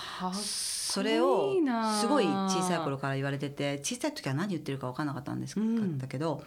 [0.89, 1.53] それを
[2.01, 5.53] すごい小さい頃から言われてて小さい時は何言ってるか分からなかったんです
[6.07, 6.43] けど、うん、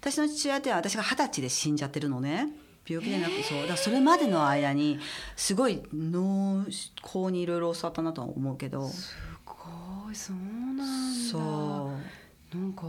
[0.00, 2.48] 私の父親って私が二十歳で死んじゃってるのね。
[2.88, 3.68] 病気でなくそう。
[3.68, 4.98] だそれまでの間に
[5.36, 6.64] すごい農
[7.02, 8.88] 耕にいろいろ教わったなとは思うけど。
[8.88, 10.84] すごいそうなんだ。
[11.30, 12.21] そう
[12.54, 12.86] なんか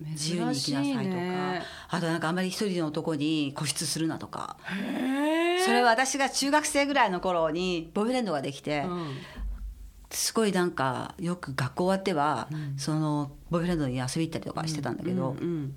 [0.00, 1.66] 自由に生きなさいとか。
[1.88, 4.56] あとなんかあんまり一人の男に固執するなとか。
[5.64, 9.16] それは私が中学生ぐらいの頃にボーイフレンドができて、うん、
[10.10, 15.74] すごいなんかよく学校終わっては、うん、そのボーイフレンドに遊び行ったりとかしてたんだけど、うん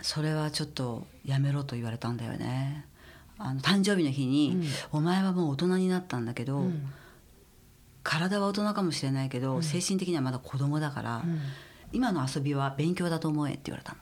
[0.00, 2.86] それはちょっとやめろと言われたんだよね。
[3.38, 4.56] あの誕生日の日に、
[4.92, 6.90] うん、お前はもう大人になったんだけど、うん、
[8.02, 11.22] 体は大人かもしれないけど、うん、精神的にはまだ子供だから、
[11.92, 13.98] 今の遊びは勉強だと思えって言われたの。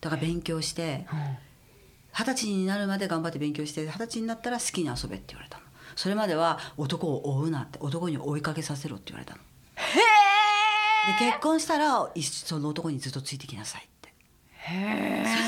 [0.00, 1.06] だから勉強して
[2.12, 5.64] 二十、歳になるまで頑張って勉強して二十歳になったら好きに遊べって言われたの。
[5.96, 9.40] それまでは男を追うなって男に追いかけさせろって言われたの。
[9.76, 13.88] へえで結婚したらその男にずっとついてきなさい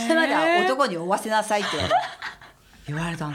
[0.06, 1.70] それまでは男に追わせなさいって
[2.86, 3.34] 言われたの。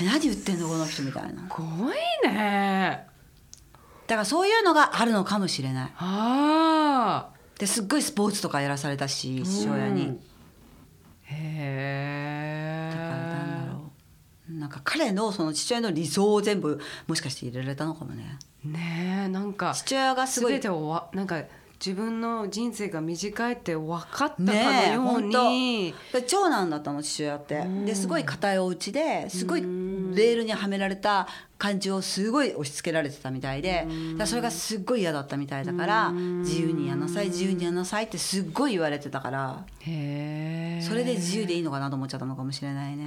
[0.00, 1.42] え何言ってんのこの人みたいな。
[1.42, 1.96] すごい
[2.32, 3.06] ね。
[4.06, 5.92] だからそういうのがあるのかもしれない。
[5.98, 10.20] あですっごいスポーツとかやらされたし父親に、うん、
[11.22, 14.52] へえだからなんだろう。
[14.52, 18.38] なんか彼のその父親の理想を全部もしかして入れられたのかもね。
[18.64, 21.42] ねえなんか父親がすごい全てをわなんか
[21.84, 24.52] 自分の人生が短いって分かったかの
[24.92, 25.94] ように、ね、
[26.26, 27.62] 長男だったの父親って。
[27.84, 33.86] ですごい硬いお家ですごいレールにはめられた感じをすごい押し付けられてたみたいで
[34.18, 43.06] だそれがすっごい嫌だったみたいだから自由にやなさい自由にやなさいってすっごい言われてたからそれで自由でいいのかなと思っちゃったのかもしれないね。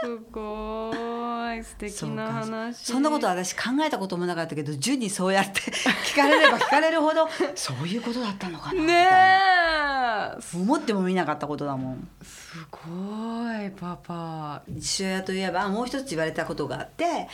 [0.00, 1.12] すごい。
[1.58, 2.76] い 素敵な話。
[2.76, 10.36] そんなこと私考えたこともなかったけど順にそうやって聞かれれば 聞かれるほどそういうことだったのかなみたいな。
[10.36, 10.56] ねえ。
[10.56, 12.08] 思っても見なかったことだもん
[12.52, 14.62] すごいパパ。
[14.78, 17.26] 父親といえばもう一つ言われたことがあって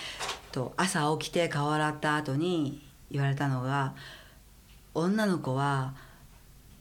[0.52, 3.94] と朝起きて顔洗った後に言われたのが
[4.94, 5.94] 女の子は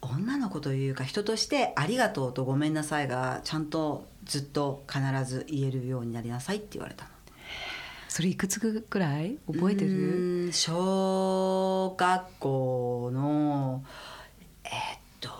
[0.00, 7.10] 女の子というか人として「ありがとう」と「ごめんなさい」がちゃんとずっと必ず言えるようになりなさいって言われたの。
[8.08, 13.84] それいくつくらい覚えてうる小学校の
[14.64, 15.30] えーっと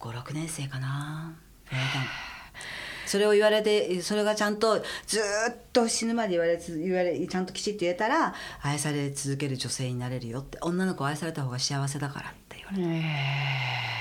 [0.00, 1.34] 56年生かな
[3.06, 10.58] それを言われてそれがちゃんとずーっと死ぬまで言われつ言われちゃんときちっと言えたら愛され続ける女性になれるよって。
[10.60, 12.82] 女の子は愛された方が幸せだからって言われて。
[12.82, 13.98] えー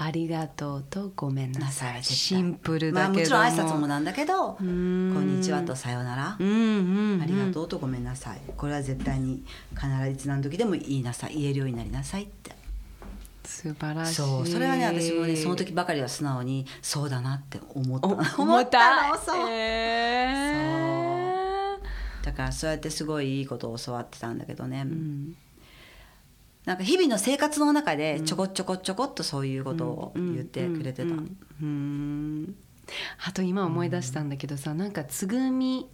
[0.00, 2.04] ありがとうとごめんなさい。
[2.04, 3.20] シンプルまあ、だけど。
[3.20, 5.10] もちろん挨拶もなんだけど「こん。
[5.26, 8.40] んにちは」と「さようなら」うんうん、うん、ありがとうとごめんなさい。
[8.56, 11.34] これは絶対に必ず何時でも言いなさい。
[11.40, 12.52] 言えるようになりなさいって
[13.48, 14.14] 素晴らしい。
[14.14, 18.06] そうそれはね私もねその時ばかりは素直にそうだなって思った。
[18.06, 18.12] お
[18.44, 19.48] 思思ったのそう。
[19.50, 22.24] えー。
[22.24, 25.34] だからそうやってすごいいいことを教わってたんだけどね、うん。
[26.66, 31.10] なんか日々の生活の中でちょこちょこちょこっとそういうことを言ってくれてた、うん。
[31.10, 31.36] うん。
[31.62, 32.54] うん。
[33.26, 35.88] あと今思い出したんだけどさなんかつぐみ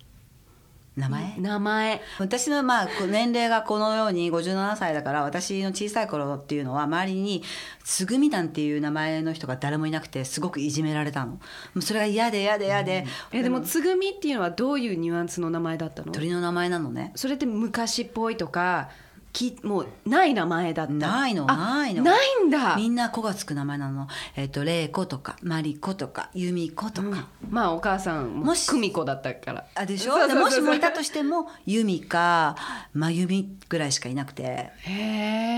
[0.97, 1.35] 名前？
[1.39, 2.01] 名前。
[2.21, 7.43] 私のまあ年齢がこのように57歳だから私の小さい頃っていうのは周りに
[7.83, 11.33] つぐみなんていう名前の人が誰もいなくてすごくいじめられたの。
[11.33, 11.41] も
[11.77, 16.13] うそれが嫌で嫌で嫌で、えでもつぐみっていうのはどういうニュアンスの名前だったの？
[16.13, 17.13] 鳥の名前なのね。
[17.17, 18.89] それって昔っぽいとか
[19.35, 20.93] きもうない名前だった。
[20.93, 22.03] ないのあないの。
[22.05, 22.77] ないんだ。
[22.77, 29.67] みんな「子」がつく名前なの「えっと玲子」とか「まり子」とか「由美子」とか、まあお母さんももし久美子だったから。
[29.75, 30.17] あでしょ？
[30.35, 32.57] もしもいたとしても由美か
[32.95, 34.71] 真由美ぐらいしかいなくて。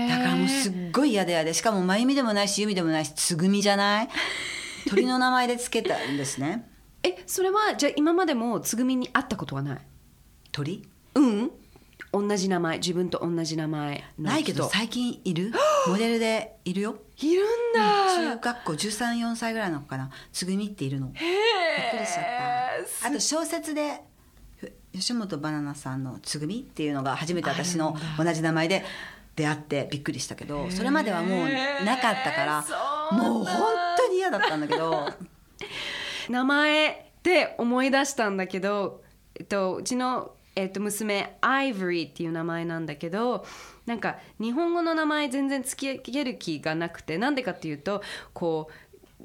[0.09, 1.53] だからもうすっごい嫌で嫌で。
[1.53, 4.09] しかも真由美でもないし由美でもないしつぐみじゃない？
[4.89, 6.67] 鳥の名前でつけたんですね。
[7.03, 9.77] えそれはじゃあ今までもつぐみに会ったことはない？
[10.51, 10.87] 鳥？
[11.15, 11.51] うん
[12.11, 14.21] 同じ名前自分と同じ名前の人。
[14.23, 15.51] ないけど最近いる？
[15.87, 16.95] モデルでいるよ？
[17.17, 20.09] いるんだ、中学校134歳ぐらいの子かな。
[20.31, 21.07] つぐみっているの。
[21.07, 22.23] びっくりしちゃっ
[23.01, 23.07] た。
[23.07, 24.01] あと小説で
[24.57, 28.83] ふ吉本ばななさんの「つぐみ」っていうのが初めて私の同じ名前で
[29.35, 31.49] 出会ってびっくりしたけどそれまではもう
[31.85, 32.65] なかったから
[33.11, 33.47] もう本
[33.97, 35.11] 当に嫌だったんだけど。
[36.29, 39.01] 名前で思い出したんだけど、
[39.35, 43.45] えっと、うちの、えっと、娘アイボリーっていう名前なんだけど
[43.85, 48.01] なんか日本語の名前全然つける気がなくてなんでかっていうと
[48.33, 48.69] こ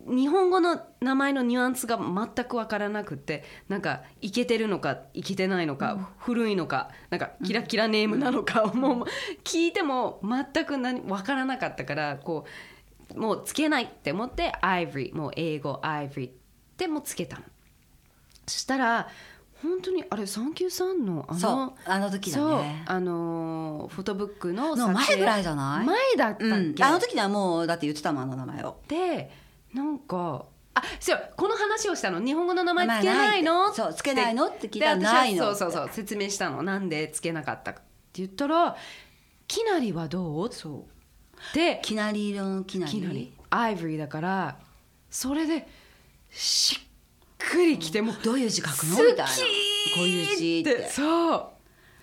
[0.07, 9.07] う日本語の名前のニュアンスが全く分からなくてなんかイケてるのかイケてないのか、古いのかなんかキラキラネームなのか、もう
[9.43, 12.45] 聞いても全く何分からなかったからこ
[13.15, 16.31] うもうつけないって思ってアイボリーもう英語アイボリー
[16.79, 17.45] でもつけたの。
[18.47, 19.09] そしたら
[19.63, 25.83] 本当にあれサンキューさんのあのあの時だそうねあのフォトブックの前ぐらいじゃな。
[25.83, 28.77] い前だったっけ、うん、あの時にはもうだって言ってたもんあの名前を。
[28.89, 29.31] で
[29.73, 33.53] なんかあそうこの話をしたの日本語の名前つけないの？
[33.53, 33.77] 名前ないって。
[33.83, 34.47] そうつけないの？
[34.49, 36.63] って聞いたらないのそうそうそう説明したの。
[36.63, 38.77] なんでつけなかったかって言ったら
[39.47, 40.87] 「きなりはどう?」そ
[41.53, 43.33] うできなり色のきなり。
[43.51, 44.57] アイボリーだから
[45.11, 45.69] それで
[46.31, 46.87] しっ
[47.51, 49.31] くりきてもうどういう字書くのみたいなこ
[49.99, 50.89] ういう字って。
[50.89, 51.47] そう。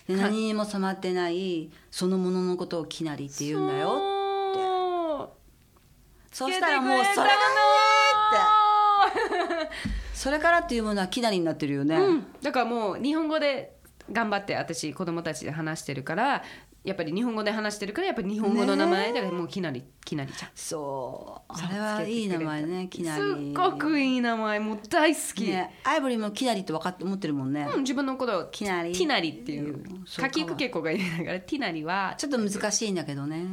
[0.07, 3.79] で何にも染まってないそのもののことをきなりって言うんだよ
[4.59, 5.35] よ
[6.31, 6.51] そう。
[6.51, 7.29] したらもうそれがね
[9.61, 9.69] って。
[10.13, 13.77] それからっていうものはきなりになってるよね、うん、だからもう日本語で
[14.11, 16.43] 頑張って私子供たちで話してるから
[16.89, 20.49] やっぱり日本語で話してるからやっぱり日本語の名前だからもうきなりきなりちゃん。
[20.55, 21.53] そう。
[21.53, 23.21] あれはいい名前ねきなり。
[23.21, 24.59] すっごくいい名前。
[24.59, 28.91] もう大好き、ねアイボリーもきなりって分かって思ってるもんね、うん、自分のことをきなり。
[28.93, 29.83] ティナリっていう。
[30.05, 30.31] そうか。
[30.31, 32.15] きくけこが言いながらティナリは。
[32.17, 33.45] ちょっと難しいんだけどね、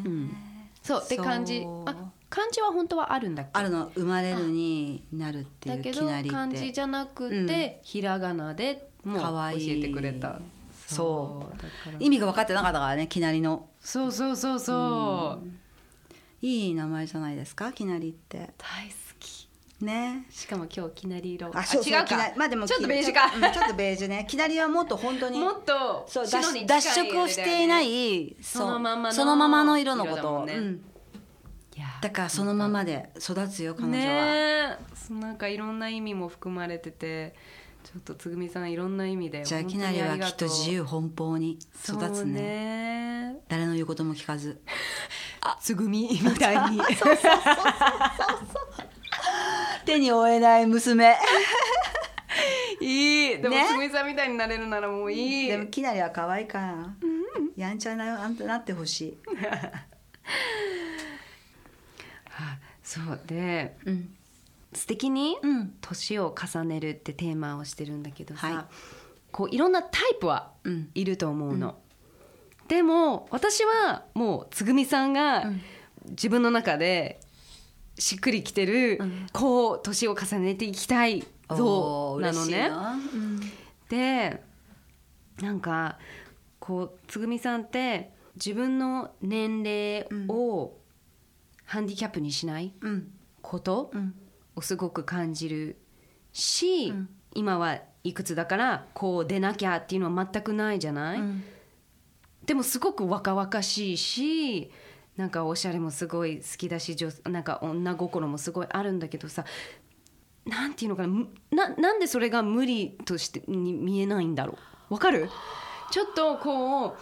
[0.82, 1.24] そうでそう。
[1.24, 1.95] 漢字あ
[2.28, 3.51] 漢字は本当はあるんだっけ？
[3.53, 6.30] あるの生まれるになるっていうだけどきなりって。
[6.30, 9.66] 漢字じゃなくて、ひらがなでもうかわいい。
[9.66, 10.41] 教えてくれた
[10.87, 11.97] そう。
[11.99, 13.68] 意味が分かってなかったからねきなりの。
[13.80, 18.39] そうそうそうそう、いい名前じゃないですかきなりって。
[18.59, 19.49] 大好き。
[19.80, 20.26] ね。
[20.30, 21.51] しかも今日きなり色。
[21.57, 22.05] あそう違うか。
[22.05, 23.30] きなりまあでもちょっとベージュか。
[23.30, 24.26] ちょ,、うん、ちょっとベージュね。
[24.28, 25.39] きなりはもっと本当に。
[25.39, 28.62] もっとそう白に脱色をしていないそう。
[28.62, 30.37] そのままのそのままの色のこと。
[30.37, 30.55] を、ね。
[30.55, 30.80] うん、
[32.01, 34.78] だからそのままで育つよ彼女は、ね
[35.11, 37.34] えなんかいろんな意味も含まれてて
[37.87, 41.57] ちょっとつぐみさんいろんな意味でじゃあきなりはきっと自由奔放に
[41.89, 42.32] 育つね。
[42.32, 43.37] ね。
[43.47, 44.61] 誰の言うことも聞かず。
[45.61, 46.80] つぐみみたいに。
[49.87, 51.14] 手に負えない娘。
[52.82, 53.39] いい。
[53.41, 53.66] でも、ね。
[53.68, 55.47] つぐみさんみたいになれるならもういい。
[55.47, 56.93] でもきなりは可愛いから、
[57.57, 59.16] やんちゃなあんたなってほしい、
[62.37, 63.20] あそう。
[63.26, 64.16] でうん
[64.77, 65.74] 素敵にうん。
[65.81, 68.64] 年を重ねるってテーマをしてるんだけどさ、はい。
[69.33, 70.91] こういろんなタイプはうん。
[70.95, 71.79] いると思うの、
[72.68, 75.62] でも私はもうつぐみさんがうん。
[76.11, 77.18] 自分の中で
[77.99, 79.27] しっくりきてる、うん。
[79.33, 82.70] こう年を重ねていきたい像なのね。
[83.12, 83.41] うん。
[83.89, 84.43] で
[85.41, 85.99] なんか
[86.61, 90.74] こうつぐみさんって自分の年齢を
[91.64, 93.11] ハンディキャップにしないうん。
[93.43, 93.91] こと？
[93.93, 94.14] うん
[94.57, 95.76] をすごく感じる
[96.32, 97.09] し、うん。
[97.34, 101.44] 今はいくつだからこう出なきゃっていうのは全くないじゃない、うん。
[102.46, 104.70] でもすごく若々しいし
[105.16, 109.44] なんかおしゃれもすごい好きだし女なんか女心もすごいあるんだけどさ
[110.46, 114.57] なんていうのかなむななんでそれが無理としてに見えないんだろ
[114.88, 114.94] う？
[114.94, 115.28] わかる？
[115.90, 116.96] ちょっとこ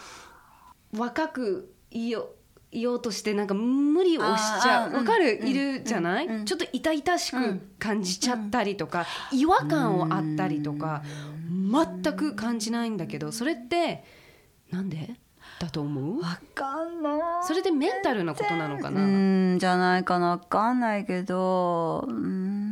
[0.93, 2.34] う若くいよ
[2.75, 4.93] いようとしてなんか無理をしちゃう。
[4.93, 6.45] わかる、うんいるじゃない、うん。
[6.45, 11.03] ちょっと痛々しく感じちゃったりとか、違和感をあったりとか、
[11.49, 14.03] 全く感じないんだけどそれって
[14.71, 15.15] なんで？
[15.59, 16.21] だと思う？
[16.21, 17.19] わかんない。
[17.47, 19.05] それでメンタルなことなのかな、う
[19.55, 20.29] んじゃないかな。
[20.31, 22.65] わかんないけどうーん。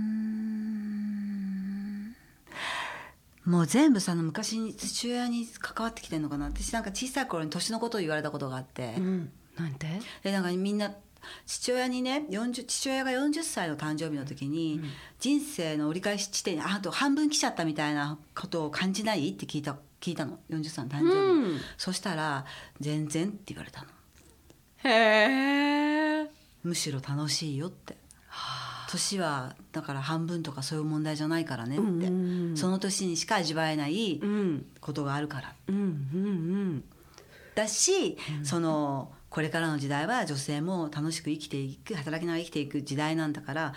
[3.46, 6.46] もう全部さ昔に父親に関わってきてんのかな？
[6.46, 9.88] 私なんか小さい頃に年のことを言われたことがあって、うん、なんて？
[10.24, 10.94] でなんかみんな
[11.46, 14.82] 父親にね40父親が40歳の誕生日の時に、
[15.20, 19.30] 人生の折り返し地点にああと半分来ちゃったみたいなことを感じない？
[19.30, 20.40] って聞いた聞いたの。
[20.50, 21.60] 40歳の誕生日、うん。
[21.78, 22.46] そしたら
[22.82, 23.88] 「全然」って言われたの。
[24.84, 26.30] へえ。
[26.64, 27.96] むしろ楽しいよって。
[28.90, 32.58] 年はだから半分とかそういう問題じゃないからねって、うんうんうん。
[32.58, 34.66] その年にしか味わえないうん。
[34.82, 35.54] ことがあるから。
[35.68, 35.80] うんう
[36.18, 36.84] ん
[37.56, 43.74] だし、そのこれからの時代は女性も楽しく生きていく働きながら生きていく時代なんだから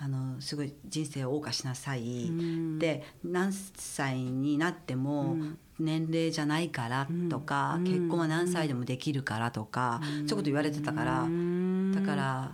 [0.00, 2.78] あのすごい人生を謳歌しなさい、うん。
[2.80, 5.58] で何歳になってもうん。
[5.78, 7.84] 年齢じゃないからとか、うん。
[7.84, 11.92] 結婚は何歳でもできるからとか、そういうこと言われてたから、うん。
[11.94, 12.52] だから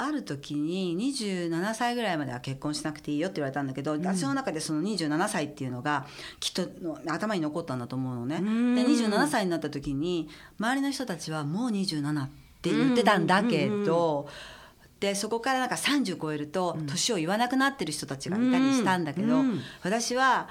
[0.00, 6.06] あある時に27歳ぐらいまでは結婚しなくていいよって言われたんだけど、私の中でその27歳っていうのが
[6.40, 8.36] きっとの頭に残ったんだと思うのね。
[8.36, 8.74] うん。
[8.74, 10.28] で27歳になった時に
[10.58, 12.28] 周りの人たちはもう27っ
[12.62, 14.28] て言ってたんだけど。
[15.00, 19.60] でそこからなんか30超えると年を言わなくなってる人たちがいたりしたんだけど、うん。
[19.82, 20.48] 私は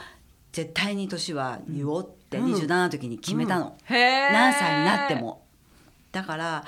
[0.51, 3.77] 絶対に年は言おうって27の時に決めたの。
[3.87, 5.43] 何歳になっても。
[6.11, 6.65] だから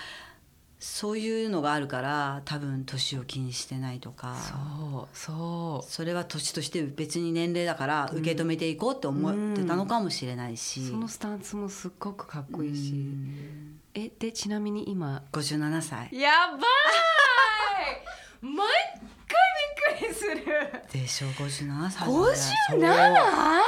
[0.84, 4.36] そういうのがあるから多分年を気にしてないとか。
[4.36, 5.92] そうそう。
[5.92, 12.94] それは年として別に年齢だから受け止めていこうって思ってたのかもしれないし、そのスタンスもすっごくかっこいいし。
[12.94, 13.80] うん。
[13.94, 15.22] えでちなみに今。
[15.32, 16.62] 57歳やばい！
[18.42, 18.68] 毎
[19.28, 21.02] 回びっくりする。
[21.02, 23.62] でしょ57歳 57?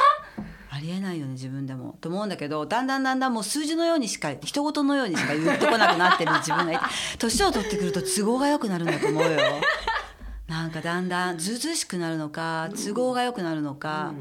[0.76, 1.98] ありえないよね自分でも。
[2.02, 6.84] と思うんだけどだんだんだんだんもう数字のようにしか人事のようにしか言ってこなくなってる 自分がいて
[7.20, 9.30] 年を取ってくると都合が良くなるんだと思うよ。
[10.48, 14.14] なんかだんだんずうずうしくなるのか都合が良くなるのか、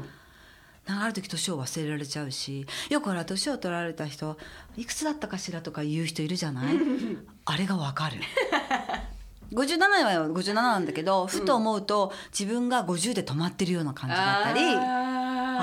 [0.85, 4.37] なんかある時年を忘れられちゃうしよくほら年を取られた人
[4.77, 6.75] いくつだったかしらとか言う人いるじゃない？
[7.45, 8.17] あれがわかる。
[9.51, 14.61] 57は57なんだけどふと思うと自分が50で止まってるような感じだったり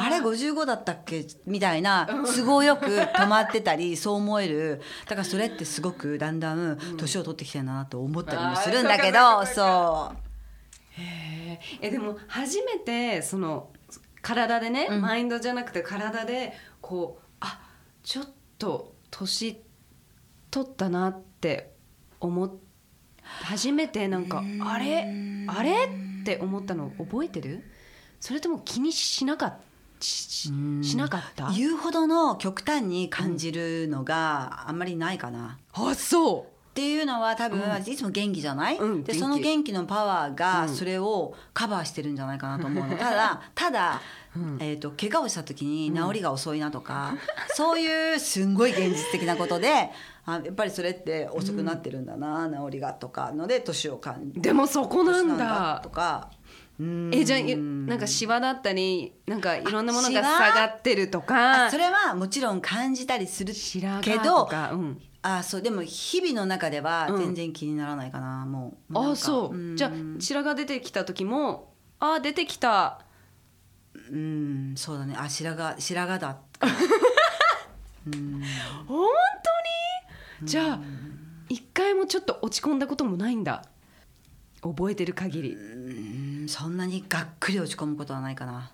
[0.01, 1.27] あれ55だったっけ？
[1.47, 4.81] みたいな都合よく止まってたり そう思える。
[5.07, 10.15] だからそれってすごくだんだん年を取ってきてるなと思ったりもするんだけどそうかそ
[11.03, 11.79] へー。
[11.83, 13.71] えでも初めてその
[14.23, 15.01] 体でね、うん。
[15.03, 17.61] マインドじゃなくて体でこうあ
[18.03, 18.29] ちょっ
[18.59, 19.63] と年
[20.51, 21.73] 取ったなって
[22.21, 22.53] 思っ
[23.23, 25.07] 初めてなんかあれ？
[25.49, 25.87] あれ？
[26.21, 27.65] って思ったの覚えてる？
[28.21, 29.70] それとも気にしなかった？
[30.05, 31.49] しなかった？
[31.49, 35.59] う言うほどの極端に感じるのがあんまりないかな。
[35.73, 36.61] あそう。
[36.71, 40.69] っていうのは多分、いつも元気じゃない、うんでその元気のパワーがうん。
[40.69, 44.01] それをカバーしてるんじゃないかなと思うの、た だただ、
[44.61, 47.17] えー、と怪我をした時に治りが遅いなとか、
[47.55, 49.91] そういうすんごい現実的なことで
[50.25, 56.31] あやっぱりそれって遅くなってるんだな、治りがとかので年を感じでもそこなん年だとか
[57.13, 61.67] えじゃあいなんかシワだったりなんかいろんなものが下がってるとか。
[61.67, 63.53] あそれはもちろん感じたりする
[64.01, 67.19] けどか、うん、あそうでも日々の中ではうん。
[67.19, 68.93] 全然気にならないかな、もう。
[68.95, 69.77] なんかあそう、ん。
[69.77, 73.03] じゃあ白髪出てきた時もあ出てきた。
[74.11, 75.15] うんそうだね。
[75.19, 76.39] あ白髪白髪だ
[78.07, 78.43] うん。
[78.87, 79.09] 本
[80.41, 80.49] 当に？
[80.49, 80.81] じゃあ
[81.51, 83.65] 一回もちょっと落ち込んだこともないんだ。
[84.63, 85.55] 覚えてる限り。
[85.55, 88.71] うんそんなにがっくり落ち込むことはないかな。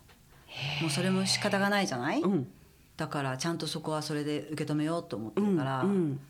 [0.80, 2.48] もうそれも仕方がないじゃない、うん。
[2.96, 6.20] だからちゃんとそこはそれで受け止めようと思ってうんるから、うん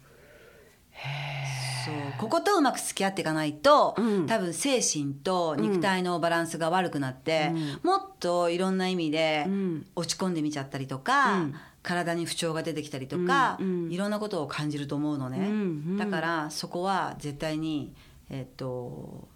[1.84, 1.94] そう。
[2.18, 4.26] こことうまく付き合っていかないと、うん。
[4.26, 9.86] 多分精神と肉体のバランスが悪くなって、もっといろんな意味でうん。
[9.94, 11.55] 落ち込んでみちゃったりとか、うん。
[11.82, 13.92] 体に不調が出てきたりとか、うんうん。
[13.92, 15.49] いろんなことを感じると思うのね、うんう
[15.92, 15.97] ん。
[15.97, 17.94] だからそこは絶対に
[18.28, 19.28] えっと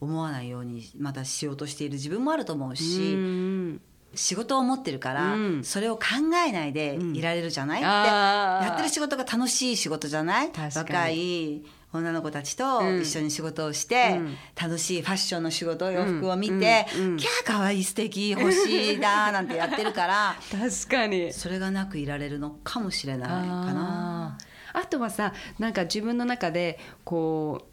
[0.00, 3.80] 思わないようにまたしようとしている自分もあると思うし、うん
[4.14, 5.64] 仕事を持ってるから、うん。
[5.64, 6.02] それを考
[6.46, 8.60] えないでいられるじゃない、あー。
[8.62, 10.50] でやってる仕事が楽しい仕事じゃない？
[10.74, 13.02] 若い女の子たちとうん。
[13.02, 14.36] 一緒に仕事をして、うん。
[14.60, 17.04] 楽しいファッションの仕事洋服を見て「うん。
[17.04, 17.16] うん。
[17.18, 21.30] キャーかわいい素敵欲しいだ」なんてやってるから 確かに。
[21.34, 23.34] それがなくいられるのかもしれないか
[23.74, 24.38] な。
[24.72, 27.67] あとはさなんか自分の中でこう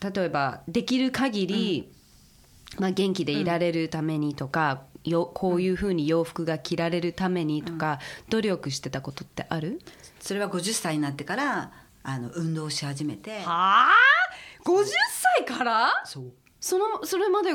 [0.00, 1.92] 例えばできる限り、
[2.78, 9.80] まあ、元気でいられるためにとか、よこういうふうに洋服が着られるためにとか、努力してたことってある？
[10.20, 11.72] それは50歳になってから
[12.02, 13.40] あの運動し始めて。
[13.40, 13.90] はあ
[14.64, 14.84] ？50
[15.36, 15.90] 歳から？
[16.04, 16.32] そう。
[16.60, 17.50] そのそれまで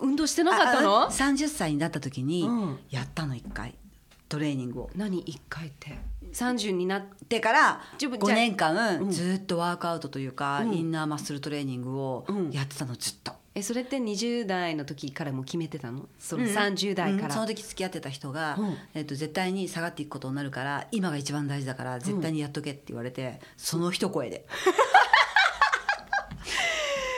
[0.00, 2.78] 運動してなかったあのあ30歳になった時にうん。
[2.90, 3.74] やったの1回。
[4.28, 4.90] トレーニングを。
[4.94, 5.98] 何一回って？
[6.32, 9.10] 30になってでから5自分じゃあ年間うん。
[9.10, 10.74] ずっとワークアウトというか、うん。
[10.74, 12.50] インナーマッスルトレーニングをうん。
[12.50, 13.32] やってたのずっと。
[13.54, 16.08] えそれって20代の時からも決めてたの？
[16.18, 18.76] その30代から、うんその時付き合ってた人が、うん。
[18.94, 24.46] えっと絶対に下がっていくことになるから今が一番大事だから絶対にやっとけって言われて、その一声で。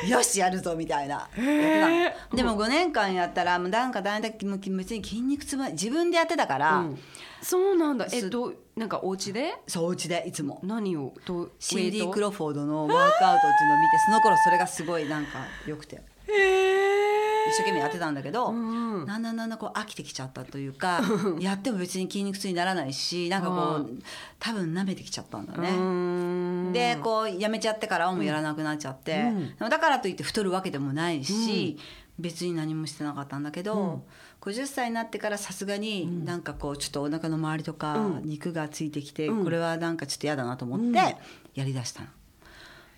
[0.08, 1.14] よしやるぞみたいな。
[1.14, 6.98] やってたでも5年間やったらもうなんかだんだん別に筋肉つま自分でやってたから、うん。
[7.42, 8.06] そうなんだ。
[8.06, 9.54] えすどうなんかお家で？
[9.66, 10.60] そうお家でいつも。
[10.62, 11.14] 何を？
[11.24, 19.22] とシンディ・ウェイトクロフォードのワークアウトっていうのを見てその頃それがすごいなんか良くて一生懸命やってたんだけど、うんだん。
[19.22, 21.02] だんだんだんこう飽きてきちゃったというか
[21.40, 23.54] やっても別に筋肉痛にならないしなんかこ
[23.86, 23.98] うう
[24.38, 25.70] 多分舐めてきちゃったんだうね。
[25.76, 26.72] ん。
[26.72, 29.22] でこうやめちゃってからはもうやらなくなっちゃって、
[29.60, 29.68] うん。
[29.70, 31.76] だからといって太るわけでもないし、
[32.18, 34.02] 別に何もしてなかったんだけど、
[34.40, 38.22] 50歳になってからさすがになんかこうちょっとお腹の周りとかうん。
[38.24, 39.44] 肉がついてきて、うん。
[39.44, 40.94] これはなんかちょっと嫌だなと思ってうん。
[40.96, 41.16] や
[41.58, 42.08] りだしたの。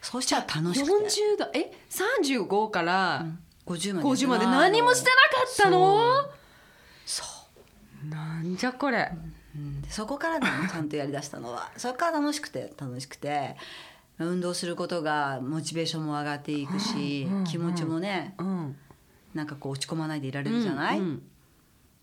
[0.09, 0.92] そうしたら楽しくて。
[0.92, 3.26] 40代え？35から
[3.66, 4.09] 50まで。
[4.09, 4.46] 50まで。
[4.46, 6.22] 何もしてなかったの？
[7.04, 7.24] そ
[8.04, 8.09] う。
[8.09, 9.11] なんじゃこれ。
[9.57, 9.82] うん。
[9.82, 11.72] でそこからだねちゃんとやりだしたのは。
[11.76, 13.57] そこから楽しくて楽しくて。
[14.20, 17.38] 運動することがモチベーションも上がっていくし、うん。
[17.38, 17.44] うん。
[17.44, 18.76] 気持ちもねうん。
[19.34, 21.04] なんかこう落ち込まないでいられるじゃない、うん。
[21.04, 21.22] うん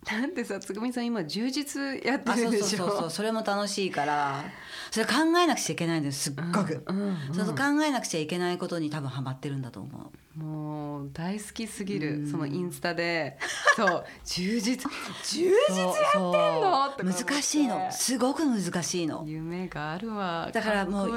[0.05, 2.77] だってさつぐみさん今充実やってるでしょ？
[2.77, 4.43] そうそうそうそれも楽しいから
[4.91, 12.31] それ考えなくちゃいけないんですすっごく、うんうんその考えなくちゃいけないことに多分ハマってるんだと思うもう大好きすぎる、うん。
[12.31, 13.37] そのインスタで。
[13.77, 14.05] そう。
[14.25, 14.89] 充実
[15.23, 17.13] 充実やってんの？
[17.13, 17.91] 難しいの。
[17.91, 19.23] すごく難しいの。
[19.27, 20.49] 夢があるわ。
[20.51, 21.11] だからもう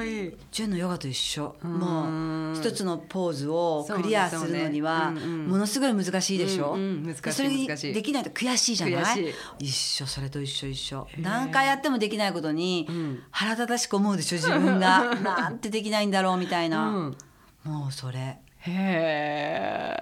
[0.53, 1.57] 純のヨガと一緒。
[1.65, 1.79] うん。
[1.79, 7.07] もう一つのポーズをクリアするのにはものすごい難しいでしょ、うんうん。
[7.07, 7.95] 難しいそれ難しい。
[7.95, 9.35] できないと悔しいじゃない？
[9.61, 11.09] 一緒それと一緒一緒。
[11.19, 13.23] 何回やってもできないことにうん。
[13.31, 14.37] 腹立たしく思うでしょ？
[14.37, 15.15] 自分が。
[15.25, 17.17] なんてできないんだろうみたいな、うん。
[17.65, 18.41] もうそれ
[18.71, 19.97] へ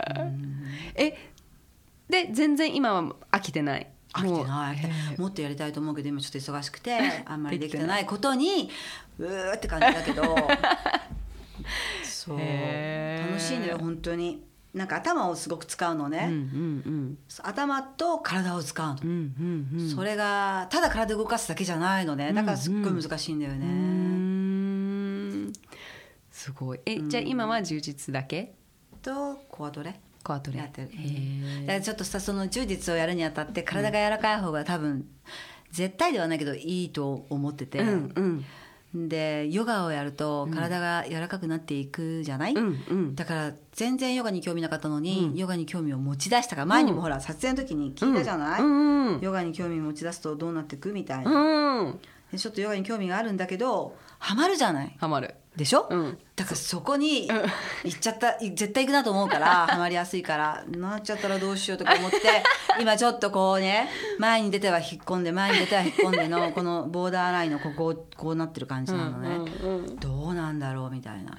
[0.97, 1.31] ええ
[2.09, 3.87] で全然今は飽きてない？
[4.12, 5.21] 飽きてない。
[5.21, 8.71] もっとやりたいと思うけど今ちょっと忙しくて あんまりできてないことに
[9.19, 10.23] うーって感じだけど。
[12.05, 12.39] そう。
[12.39, 14.43] 楽しいのよ本当に。
[14.75, 16.37] なんか頭をすごく使うのね、うんう
[16.91, 19.81] ん頭と体を使うの、うんうんうん。
[19.81, 22.33] うんそれがただ体動かすだけじゃないのね。
[22.33, 24.44] だからすっごい難しいんだよね、うーん
[26.45, 26.81] すごい。
[26.85, 28.55] えじゃあ今は充実だけ？
[29.01, 29.99] とコアトレ？
[30.23, 30.59] コアトレ。
[30.59, 30.91] やってる。
[30.93, 35.09] へだからちょっとさその充実をやるにあたって体が柔らかい方が多分
[35.71, 38.45] 絶対ではないけどいいと思ってて、えうん
[38.95, 39.09] うん。
[39.09, 43.15] でヨガをやると体が柔らかくなっていくじゃない、うんうん。
[43.15, 52.01] だから全然ヨガに興味なかったのに、ヨガに興味を持ち出したから前にもほら撮影の時に聞いたじゃない、うんうんヨガに興味持ち出すとどうなっていくみたいな、うん。
[52.31, 54.97] でちょっとヨガに興味があるんだけどハマるじゃない？
[54.99, 56.19] ハマるでしょ、うん。
[56.35, 62.19] だからそこに行っちゃった絶対行くなと思うから ハマりやすいからなっちゃったらどうしようとか思って
[62.81, 63.89] 今ちょっとこうね
[64.19, 69.29] 前に出ては引っ込んで前に出ては引っ込んでの このボーダーラインのこここうなってる感じなのね、
[69.63, 71.39] うんうんどうなんだろうみたいな。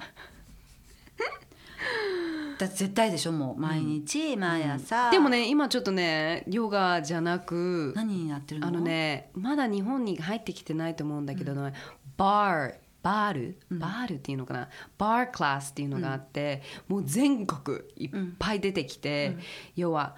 [2.58, 3.60] だって絶対でしょもう。
[3.60, 8.68] 毎日毎朝、でもね今ちょっとねヨガじゃなく何になってるの？
[8.68, 11.74] あのねまだ日本に入ってきてないと思うんだけどね、
[12.16, 12.74] バー
[13.06, 19.36] バールバールっていうのかな、バークラスっていうのがあって、もう全国いっぱい出てきて、
[19.76, 20.16] 要は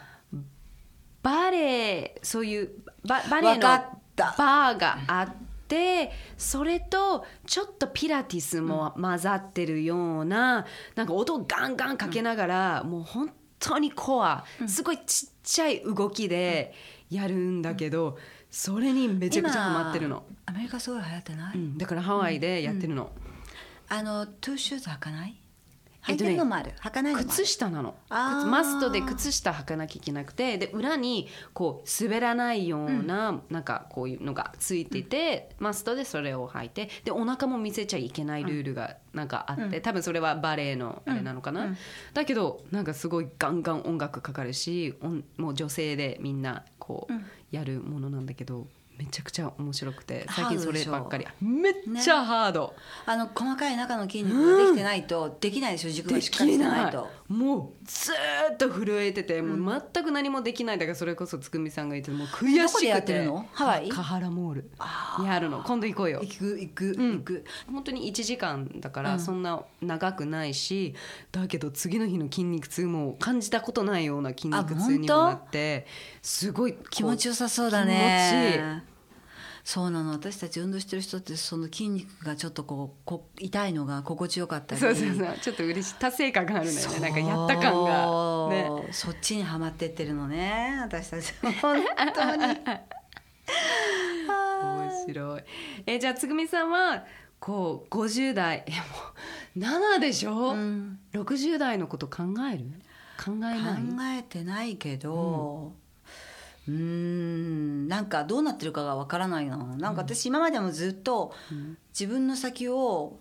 [1.23, 2.71] バレエそういう
[3.07, 5.35] ババレエのバーがあっ
[5.69, 10.65] てそれとちょっとピラティスも混ざってるような、
[10.95, 16.73] なんか音をガンガンかけながら、もう本当にコア、すごいちっちゃい動きで
[17.11, 18.17] やるんだけど、
[18.51, 23.11] それにめちゃくちゃハマってるの、今アメリカすごい流行ってない、うんだからハワイでやってるの、
[23.89, 25.37] あのトゥーシューズ履かない？
[26.13, 27.29] 履いてるのもある、履かないのもある。
[27.29, 27.95] 靴下なの。
[28.09, 28.49] あー。
[28.49, 30.57] マストで靴下履かなきゃいけなくて。
[30.57, 36.89] で裏にこう滑らないような、なんかこういうのがついてて、マストでそれを履いて。
[37.05, 41.77] でお腹も見せちゃいけないルールがなんかあって、多分それはバレエのあれなのかな、
[42.15, 46.39] だけどなんかすごいガンガン音楽かかるし音もう女性でみん。
[46.39, 47.13] なこう
[47.51, 48.69] やるものなんだけど。
[48.99, 51.27] めちゃくちゃ面白くて最近そればっかり。
[51.41, 52.75] めっちゃハード、
[53.07, 55.91] あの細かい中の筋肉ができてないと、できないでしょ。
[55.91, 62.63] 軸がでしっかりしてないともうずーっと震えてて、もう全く何もできないだからそれこそつくみさんが言ってもう悔しくて。
[62.63, 63.47] どこでやってるの？
[63.53, 63.89] ハワイ？
[63.91, 64.71] カハラモール。
[65.25, 65.63] やるの。
[65.63, 66.21] 今度行こうよ。
[66.21, 67.13] 行く行くうん。
[67.19, 70.95] 行く、本当に1時間だからそんな長くないし、
[71.31, 75.87] だけど次の日の筋肉痛も感じたことないような筋肉痛にもなって
[76.23, 78.59] すごい気持ちよさそうだ気持ちいい。
[78.59, 78.85] ね
[79.69, 80.13] そうなの。
[80.13, 84.81] 私たち運動してる人ってその筋肉がちょっとこうこ痛いのが心地よかったり。
[84.81, 85.39] そうそうそう。
[85.43, 85.95] ちょっと嬉しい。
[85.97, 87.01] 達成感があるんだよね。
[87.01, 88.49] なんかやった感が。
[88.49, 88.89] ね。
[88.93, 90.79] そっちにはまってってるのね。
[90.81, 91.35] 私たち。
[91.61, 92.45] 本当に。
[94.65, 95.43] 面白い。
[95.85, 97.05] えじゃあつぐみさんは
[97.39, 98.71] こう50代え
[99.61, 100.99] もう7でしょ、うん。
[101.13, 102.65] 60代のこと考える？
[103.23, 103.83] 考えない？
[103.83, 107.89] 考えてないけどうーん。
[107.89, 109.57] なんかどうなってるかがわからないな。
[109.57, 111.33] なんか私今までもずっと
[111.91, 113.19] 自分の先を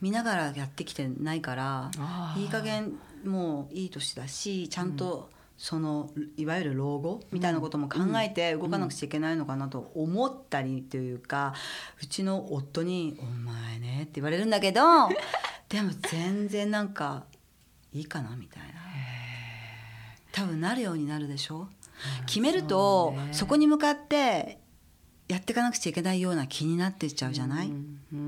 [0.00, 1.90] 見ながらやってきてないから
[2.36, 11.54] いい加減もういい年だしちゃんとそのいわゆる老後みたいなことも考えて動かなくちゃいけないのかなと思ったりというか
[12.02, 14.82] うちの夫に「お前ね」って言われるんだけど
[15.70, 17.24] でも全然なんか
[17.92, 18.84] いいかなみたいな。
[20.32, 21.68] 多分なるようになるでしょ
[22.26, 24.58] 決めるとそこに向かって
[25.26, 28.18] やっていかなくちゃいけないような気になってっちゃうじゃない、うんうん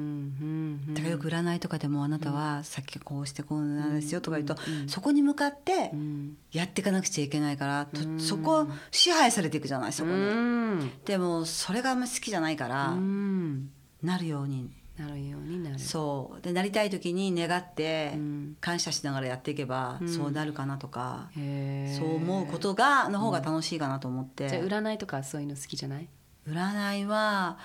[0.41, 4.57] うんだからよく占いとかでもあなたは先こうしてこうなんですよとか言うと、
[4.87, 10.91] そこに向かってうんやっていかなくちゃいけないから、とそこ支配されていくじゃないそこに、うん。
[11.05, 13.71] でもそれがあんまり好きじゃないから、うん。
[14.03, 15.79] なるようになるようになる。
[15.79, 16.41] そう。
[16.41, 18.57] でなりたい時に願ってうん。
[18.61, 20.09] 感謝しながらやっていけば、うん。
[20.09, 21.99] そうなるかなとか、へー。
[21.99, 26.09] そう思うことがの方が楽しいかなと思って、じゃあ占いとかそういうの好きじゃない？
[26.49, 27.59] 占いは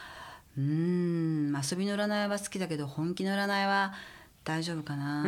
[0.58, 3.94] うーん遊びの占いは好きだけど本気の占いは
[4.44, 5.24] 大丈夫かな。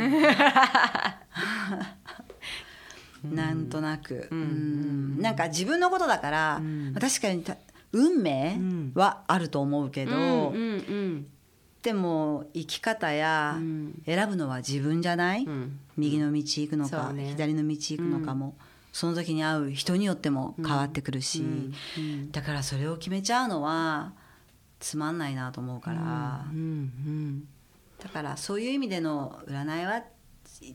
[3.23, 5.17] なんとなく、うん。
[5.21, 6.93] なんか自分のことだから、ん。
[6.99, 7.55] 確かにた
[7.93, 8.91] 運命ん。
[8.95, 11.27] はあると思うけど、うんうん
[11.83, 14.01] でも生き方やうん。
[14.05, 15.79] 選ぶのは自分じゃない、うん。
[15.97, 17.27] 右の道行くのか、ね。
[17.29, 18.55] 左の道行くのかも、
[18.93, 21.43] その時に会う人によっても変わってくるし、
[22.31, 24.13] だからそれを決めちゃうのは
[24.79, 26.45] つまんないなと思うから、
[28.01, 30.03] だからそういう意味での占いは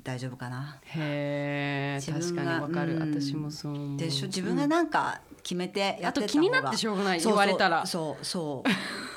[0.04, 0.78] 大丈夫かな。
[0.82, 3.14] へえ自確かにわかる、うん。
[3.14, 4.26] 私もそうでしょ？
[4.26, 7.86] 自分がなんか決めてやってた方が、あと気になってしょうがない言われたら。
[7.86, 8.62] そうそ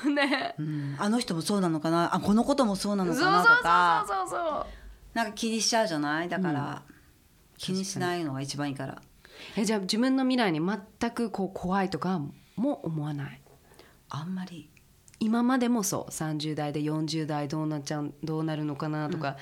[0.06, 0.54] う、 ね。
[0.58, 2.14] うん、あの人もそうなのかな？
[2.14, 3.42] あこのこともそうなのかな？
[3.42, 4.66] とかそうそうそうそう。
[5.12, 6.30] なんか気にしちゃうじゃない？
[6.30, 6.82] だから、
[7.58, 9.02] 気にしないのが一番いいから。
[9.58, 12.18] えじゃあ自分の未来に全くこう怖いとか
[12.56, 13.42] も思わない？
[14.08, 14.70] あんまり。
[15.20, 16.10] 今までもそう。
[16.10, 19.36] 30代で40代どうなっちゃうどうなるのかなとか、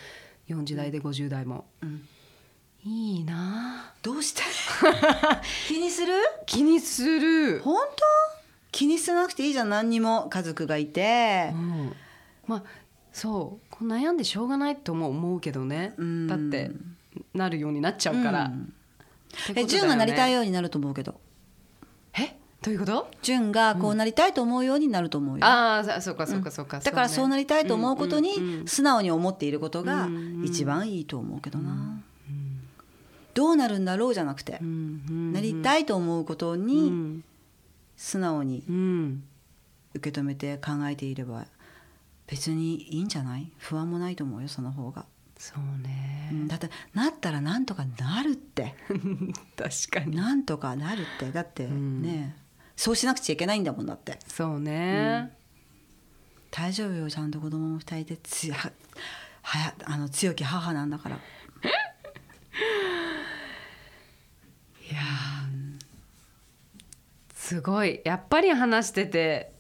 [0.49, 2.03] 40代で50代も、ん
[2.85, 3.93] いいな。
[4.03, 4.43] どうして？
[5.69, 6.15] 気にする？
[6.47, 8.03] 気にする、本当？
[8.73, 9.69] 気にしなくていいじゃん。
[9.69, 10.29] 何にも。
[10.31, 11.51] 家族がいて。
[11.53, 11.93] う、ん、
[12.47, 12.63] まあ
[13.13, 13.67] そう。
[13.71, 15.95] こう悩んでしょうがないとも思うけどね。
[15.99, 16.27] うん。
[16.27, 16.71] だって
[17.35, 18.73] なるようになっちゃうから、うん。
[19.55, 21.21] え純がなりたいようになると思うけど。
[22.15, 22.37] え？
[22.63, 23.11] どういうこと？
[23.23, 26.51] 純がこうなりたいと思うようになると思うよ、ああそうかそうか。
[26.51, 28.61] そうか、だからそうなりたいと思うことうんうんうん。
[28.63, 32.01] に素直に思っていることがうん一番いいと思うけどな、
[33.35, 37.25] どうなるんだろうじゃなくて、うんうんなりたいと思うことうにん
[37.97, 39.23] 素直にうん。
[39.95, 41.47] 受け止めて考えていれば
[42.29, 43.51] 別にいいんじゃない？
[43.59, 45.05] 不安もないと思うよその方が、
[45.37, 48.75] そううねんだってなったらなんとかなるって。
[49.59, 50.15] 確かに。
[50.17, 51.33] なんとかなるって。
[51.33, 52.03] だってん。
[52.03, 52.37] ね、
[52.77, 54.21] そうしなくちゃいけないんだもんだって。
[54.29, 55.37] そうね、
[56.53, 58.71] 大丈夫よちゃんと子供も二人でつは
[59.43, 61.17] はやあの強き母なんだから
[64.89, 65.81] いやー
[67.51, 68.01] すごい。
[68.05, 69.53] やっぱり話してて。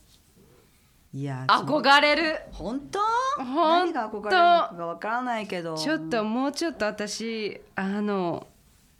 [1.12, 2.38] いや憧れる。
[2.53, 3.01] 本当？
[3.36, 5.76] 何が憧れるのかがわからないけど。
[5.76, 8.47] ちょっともうちょっと私あの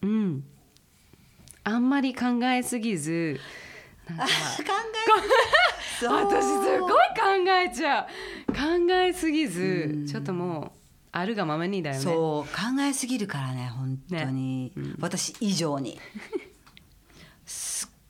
[0.03, 0.45] うん。
[1.62, 3.38] あんまり考えすぎず
[4.09, 4.30] なんか考
[6.03, 8.09] え 私すごい考えちゃ
[8.49, 8.53] う。
[8.53, 10.78] 考えすぎずちょっともう
[11.12, 12.03] あるがままにだよね。
[12.03, 14.95] そう考えすぎるからね本当に、ね。
[14.99, 16.01] 私以上に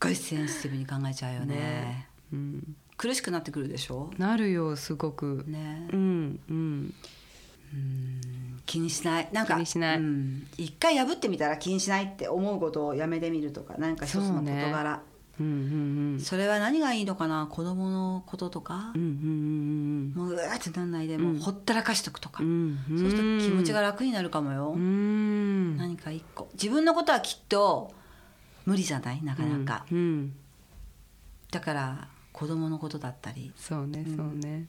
[0.01, 1.55] ごいセンシティブに考えちゃうよね。
[1.55, 2.09] ね。
[2.32, 4.11] うん、苦しくなってくるでしょ？
[4.18, 5.86] なるよすごく、ね。
[5.92, 6.94] うんうん。
[8.66, 9.28] 気にしない。
[9.32, 9.98] なんか気にしない。
[9.98, 10.46] うん。
[10.57, 14.70] 一回破ってみたら気にしないって思うことをやめてみるとか何か一つの事そうね。
[14.72, 15.03] 柄。
[15.38, 17.46] うんうんそ,、れは何がいいのかな？
[17.51, 18.92] 子供のこととか？
[18.94, 22.98] う、んうんもううわーってなんないでもうほったらかしとくとか、うんうん。
[22.98, 25.76] そうすると気持ちが楽になるかもよ、うん。
[25.78, 26.48] 何か一個。
[26.55, 27.92] 自分のことはきっと
[28.66, 29.22] 無理じゃない？
[29.22, 30.32] なかなか、うんうん。
[31.50, 33.52] だから子供のことだったり。
[33.56, 34.66] そうねそうね、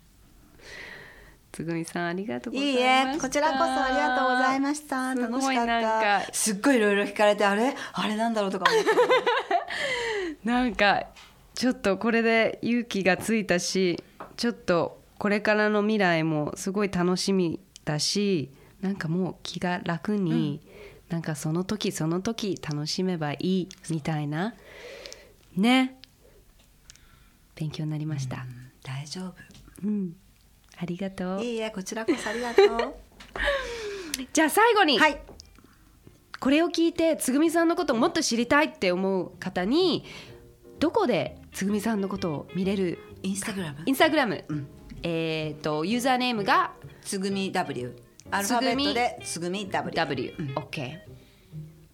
[1.52, 3.12] つぐみさんありがとうございいいました。
[3.14, 5.14] えこちらこそありがとうございました。
[5.16, 6.34] すごい楽しかっなんたか。
[6.34, 7.76] すっごいいろいろ聞かれてあれ？
[7.94, 8.90] あれなんだろうとか思って。
[10.48, 11.04] なんか
[11.54, 14.02] ちょっとこれで勇気がついたし
[14.38, 20.60] ちょっとこれからの未来もすごい楽しみだしなんかもう気が楽に、
[21.12, 24.56] なんかその時その時楽しめばいいみたいな。
[25.56, 25.98] ね。
[27.56, 28.46] 勉強になりました、
[28.82, 29.34] 大丈夫。
[29.84, 30.16] うん。
[30.78, 31.44] ありがとう。
[31.44, 32.96] いいえこちらこそありがとう。
[34.34, 35.22] じゃあ最後に、はい。
[36.40, 40.06] これを聞いてつぐみさんのことをもっと知りたいって思う方に
[40.80, 42.98] どこでつぐみさんのことを見れる？
[43.22, 43.80] インスタグラム？
[43.86, 44.68] インスタグラム、うん。
[45.04, 46.72] えっ、とユーザーネームが？
[47.02, 47.96] つぐみ W
[48.32, 49.70] アルファベットでつぐみ。
[49.70, 51.00] W W、OK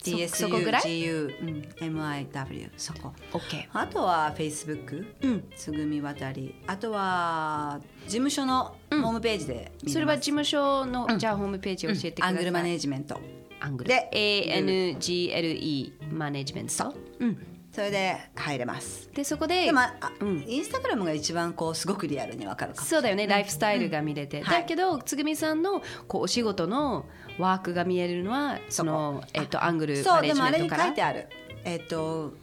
[0.04, 0.80] そ TSUGU そこぐら？
[0.80, 1.62] いうん。
[1.80, 3.14] MIW そこ。
[3.34, 5.44] OK あとは Facebook うん。
[5.56, 6.56] つぐみ渡り。
[6.68, 13.20] あとは事務所のホームページでそれは事務所の、じゃあホームページ教えてください、アングルマネージメント。
[13.60, 13.90] アングル。
[13.90, 16.94] で ANGLE マネジメント。
[17.20, 19.08] うんそれで入れます。
[19.14, 20.44] でそこででもあうん。
[20.48, 24.62] インスタグラムが一番こうすごくリアルにわかるかもそうだよねライフスタイルが見れて、はい。
[24.62, 27.06] だけどつぐみさんのこうお仕事の
[27.38, 31.28] ワークが見えるのはそのえっとアングルそうマネジでもあれにメントから書いてある。
[31.66, 32.34] えっ、と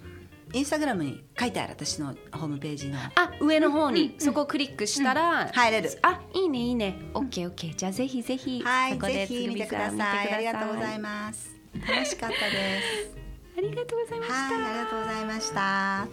[0.53, 3.01] インスタグラムに書いてある私のホームページの。
[3.01, 4.15] あ上の方に。
[4.19, 5.91] そこをクリックしたら、入れる。
[6.03, 6.97] あいいねいいね。
[7.13, 7.75] オッケーオッケー。
[7.75, 10.33] じゃあぜひぜひはいそこでぜひ見てください。
[10.33, 11.51] ありがとうございまます。
[11.89, 12.81] 楽しかったで
[13.17, 13.24] す
[13.65, 16.07] りがとうございました、ありがとうございました。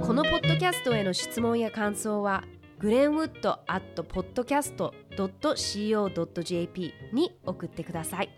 [0.00, 2.42] このポッドキャストへの質問や感想は
[2.80, 8.30] グレンウッド at podcast.co.jp に送ってください。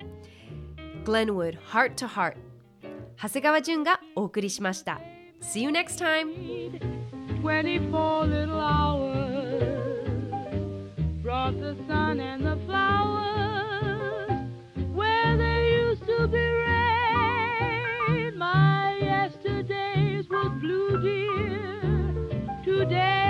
[1.04, 2.36] Glenwood Heart to Heart
[3.16, 5.00] 長谷川淳がお送りしました。
[5.40, 7.21] See you next time!
[7.42, 9.62] 24 little hours
[11.24, 14.30] brought the sun and the flowers
[14.94, 18.38] where there used to be rain.
[18.38, 21.82] My yesterdays was blue, dear.
[22.64, 23.21] Today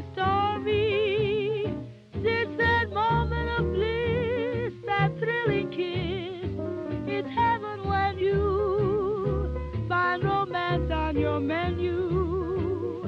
[0.00, 1.74] be sorry.
[2.22, 6.50] That moment of bliss, that thrilling kiss.
[7.06, 13.02] It's heaven when you find romance on your menu.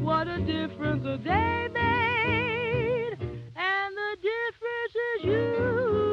[0.00, 6.07] What a difference a day made, and the difference is you.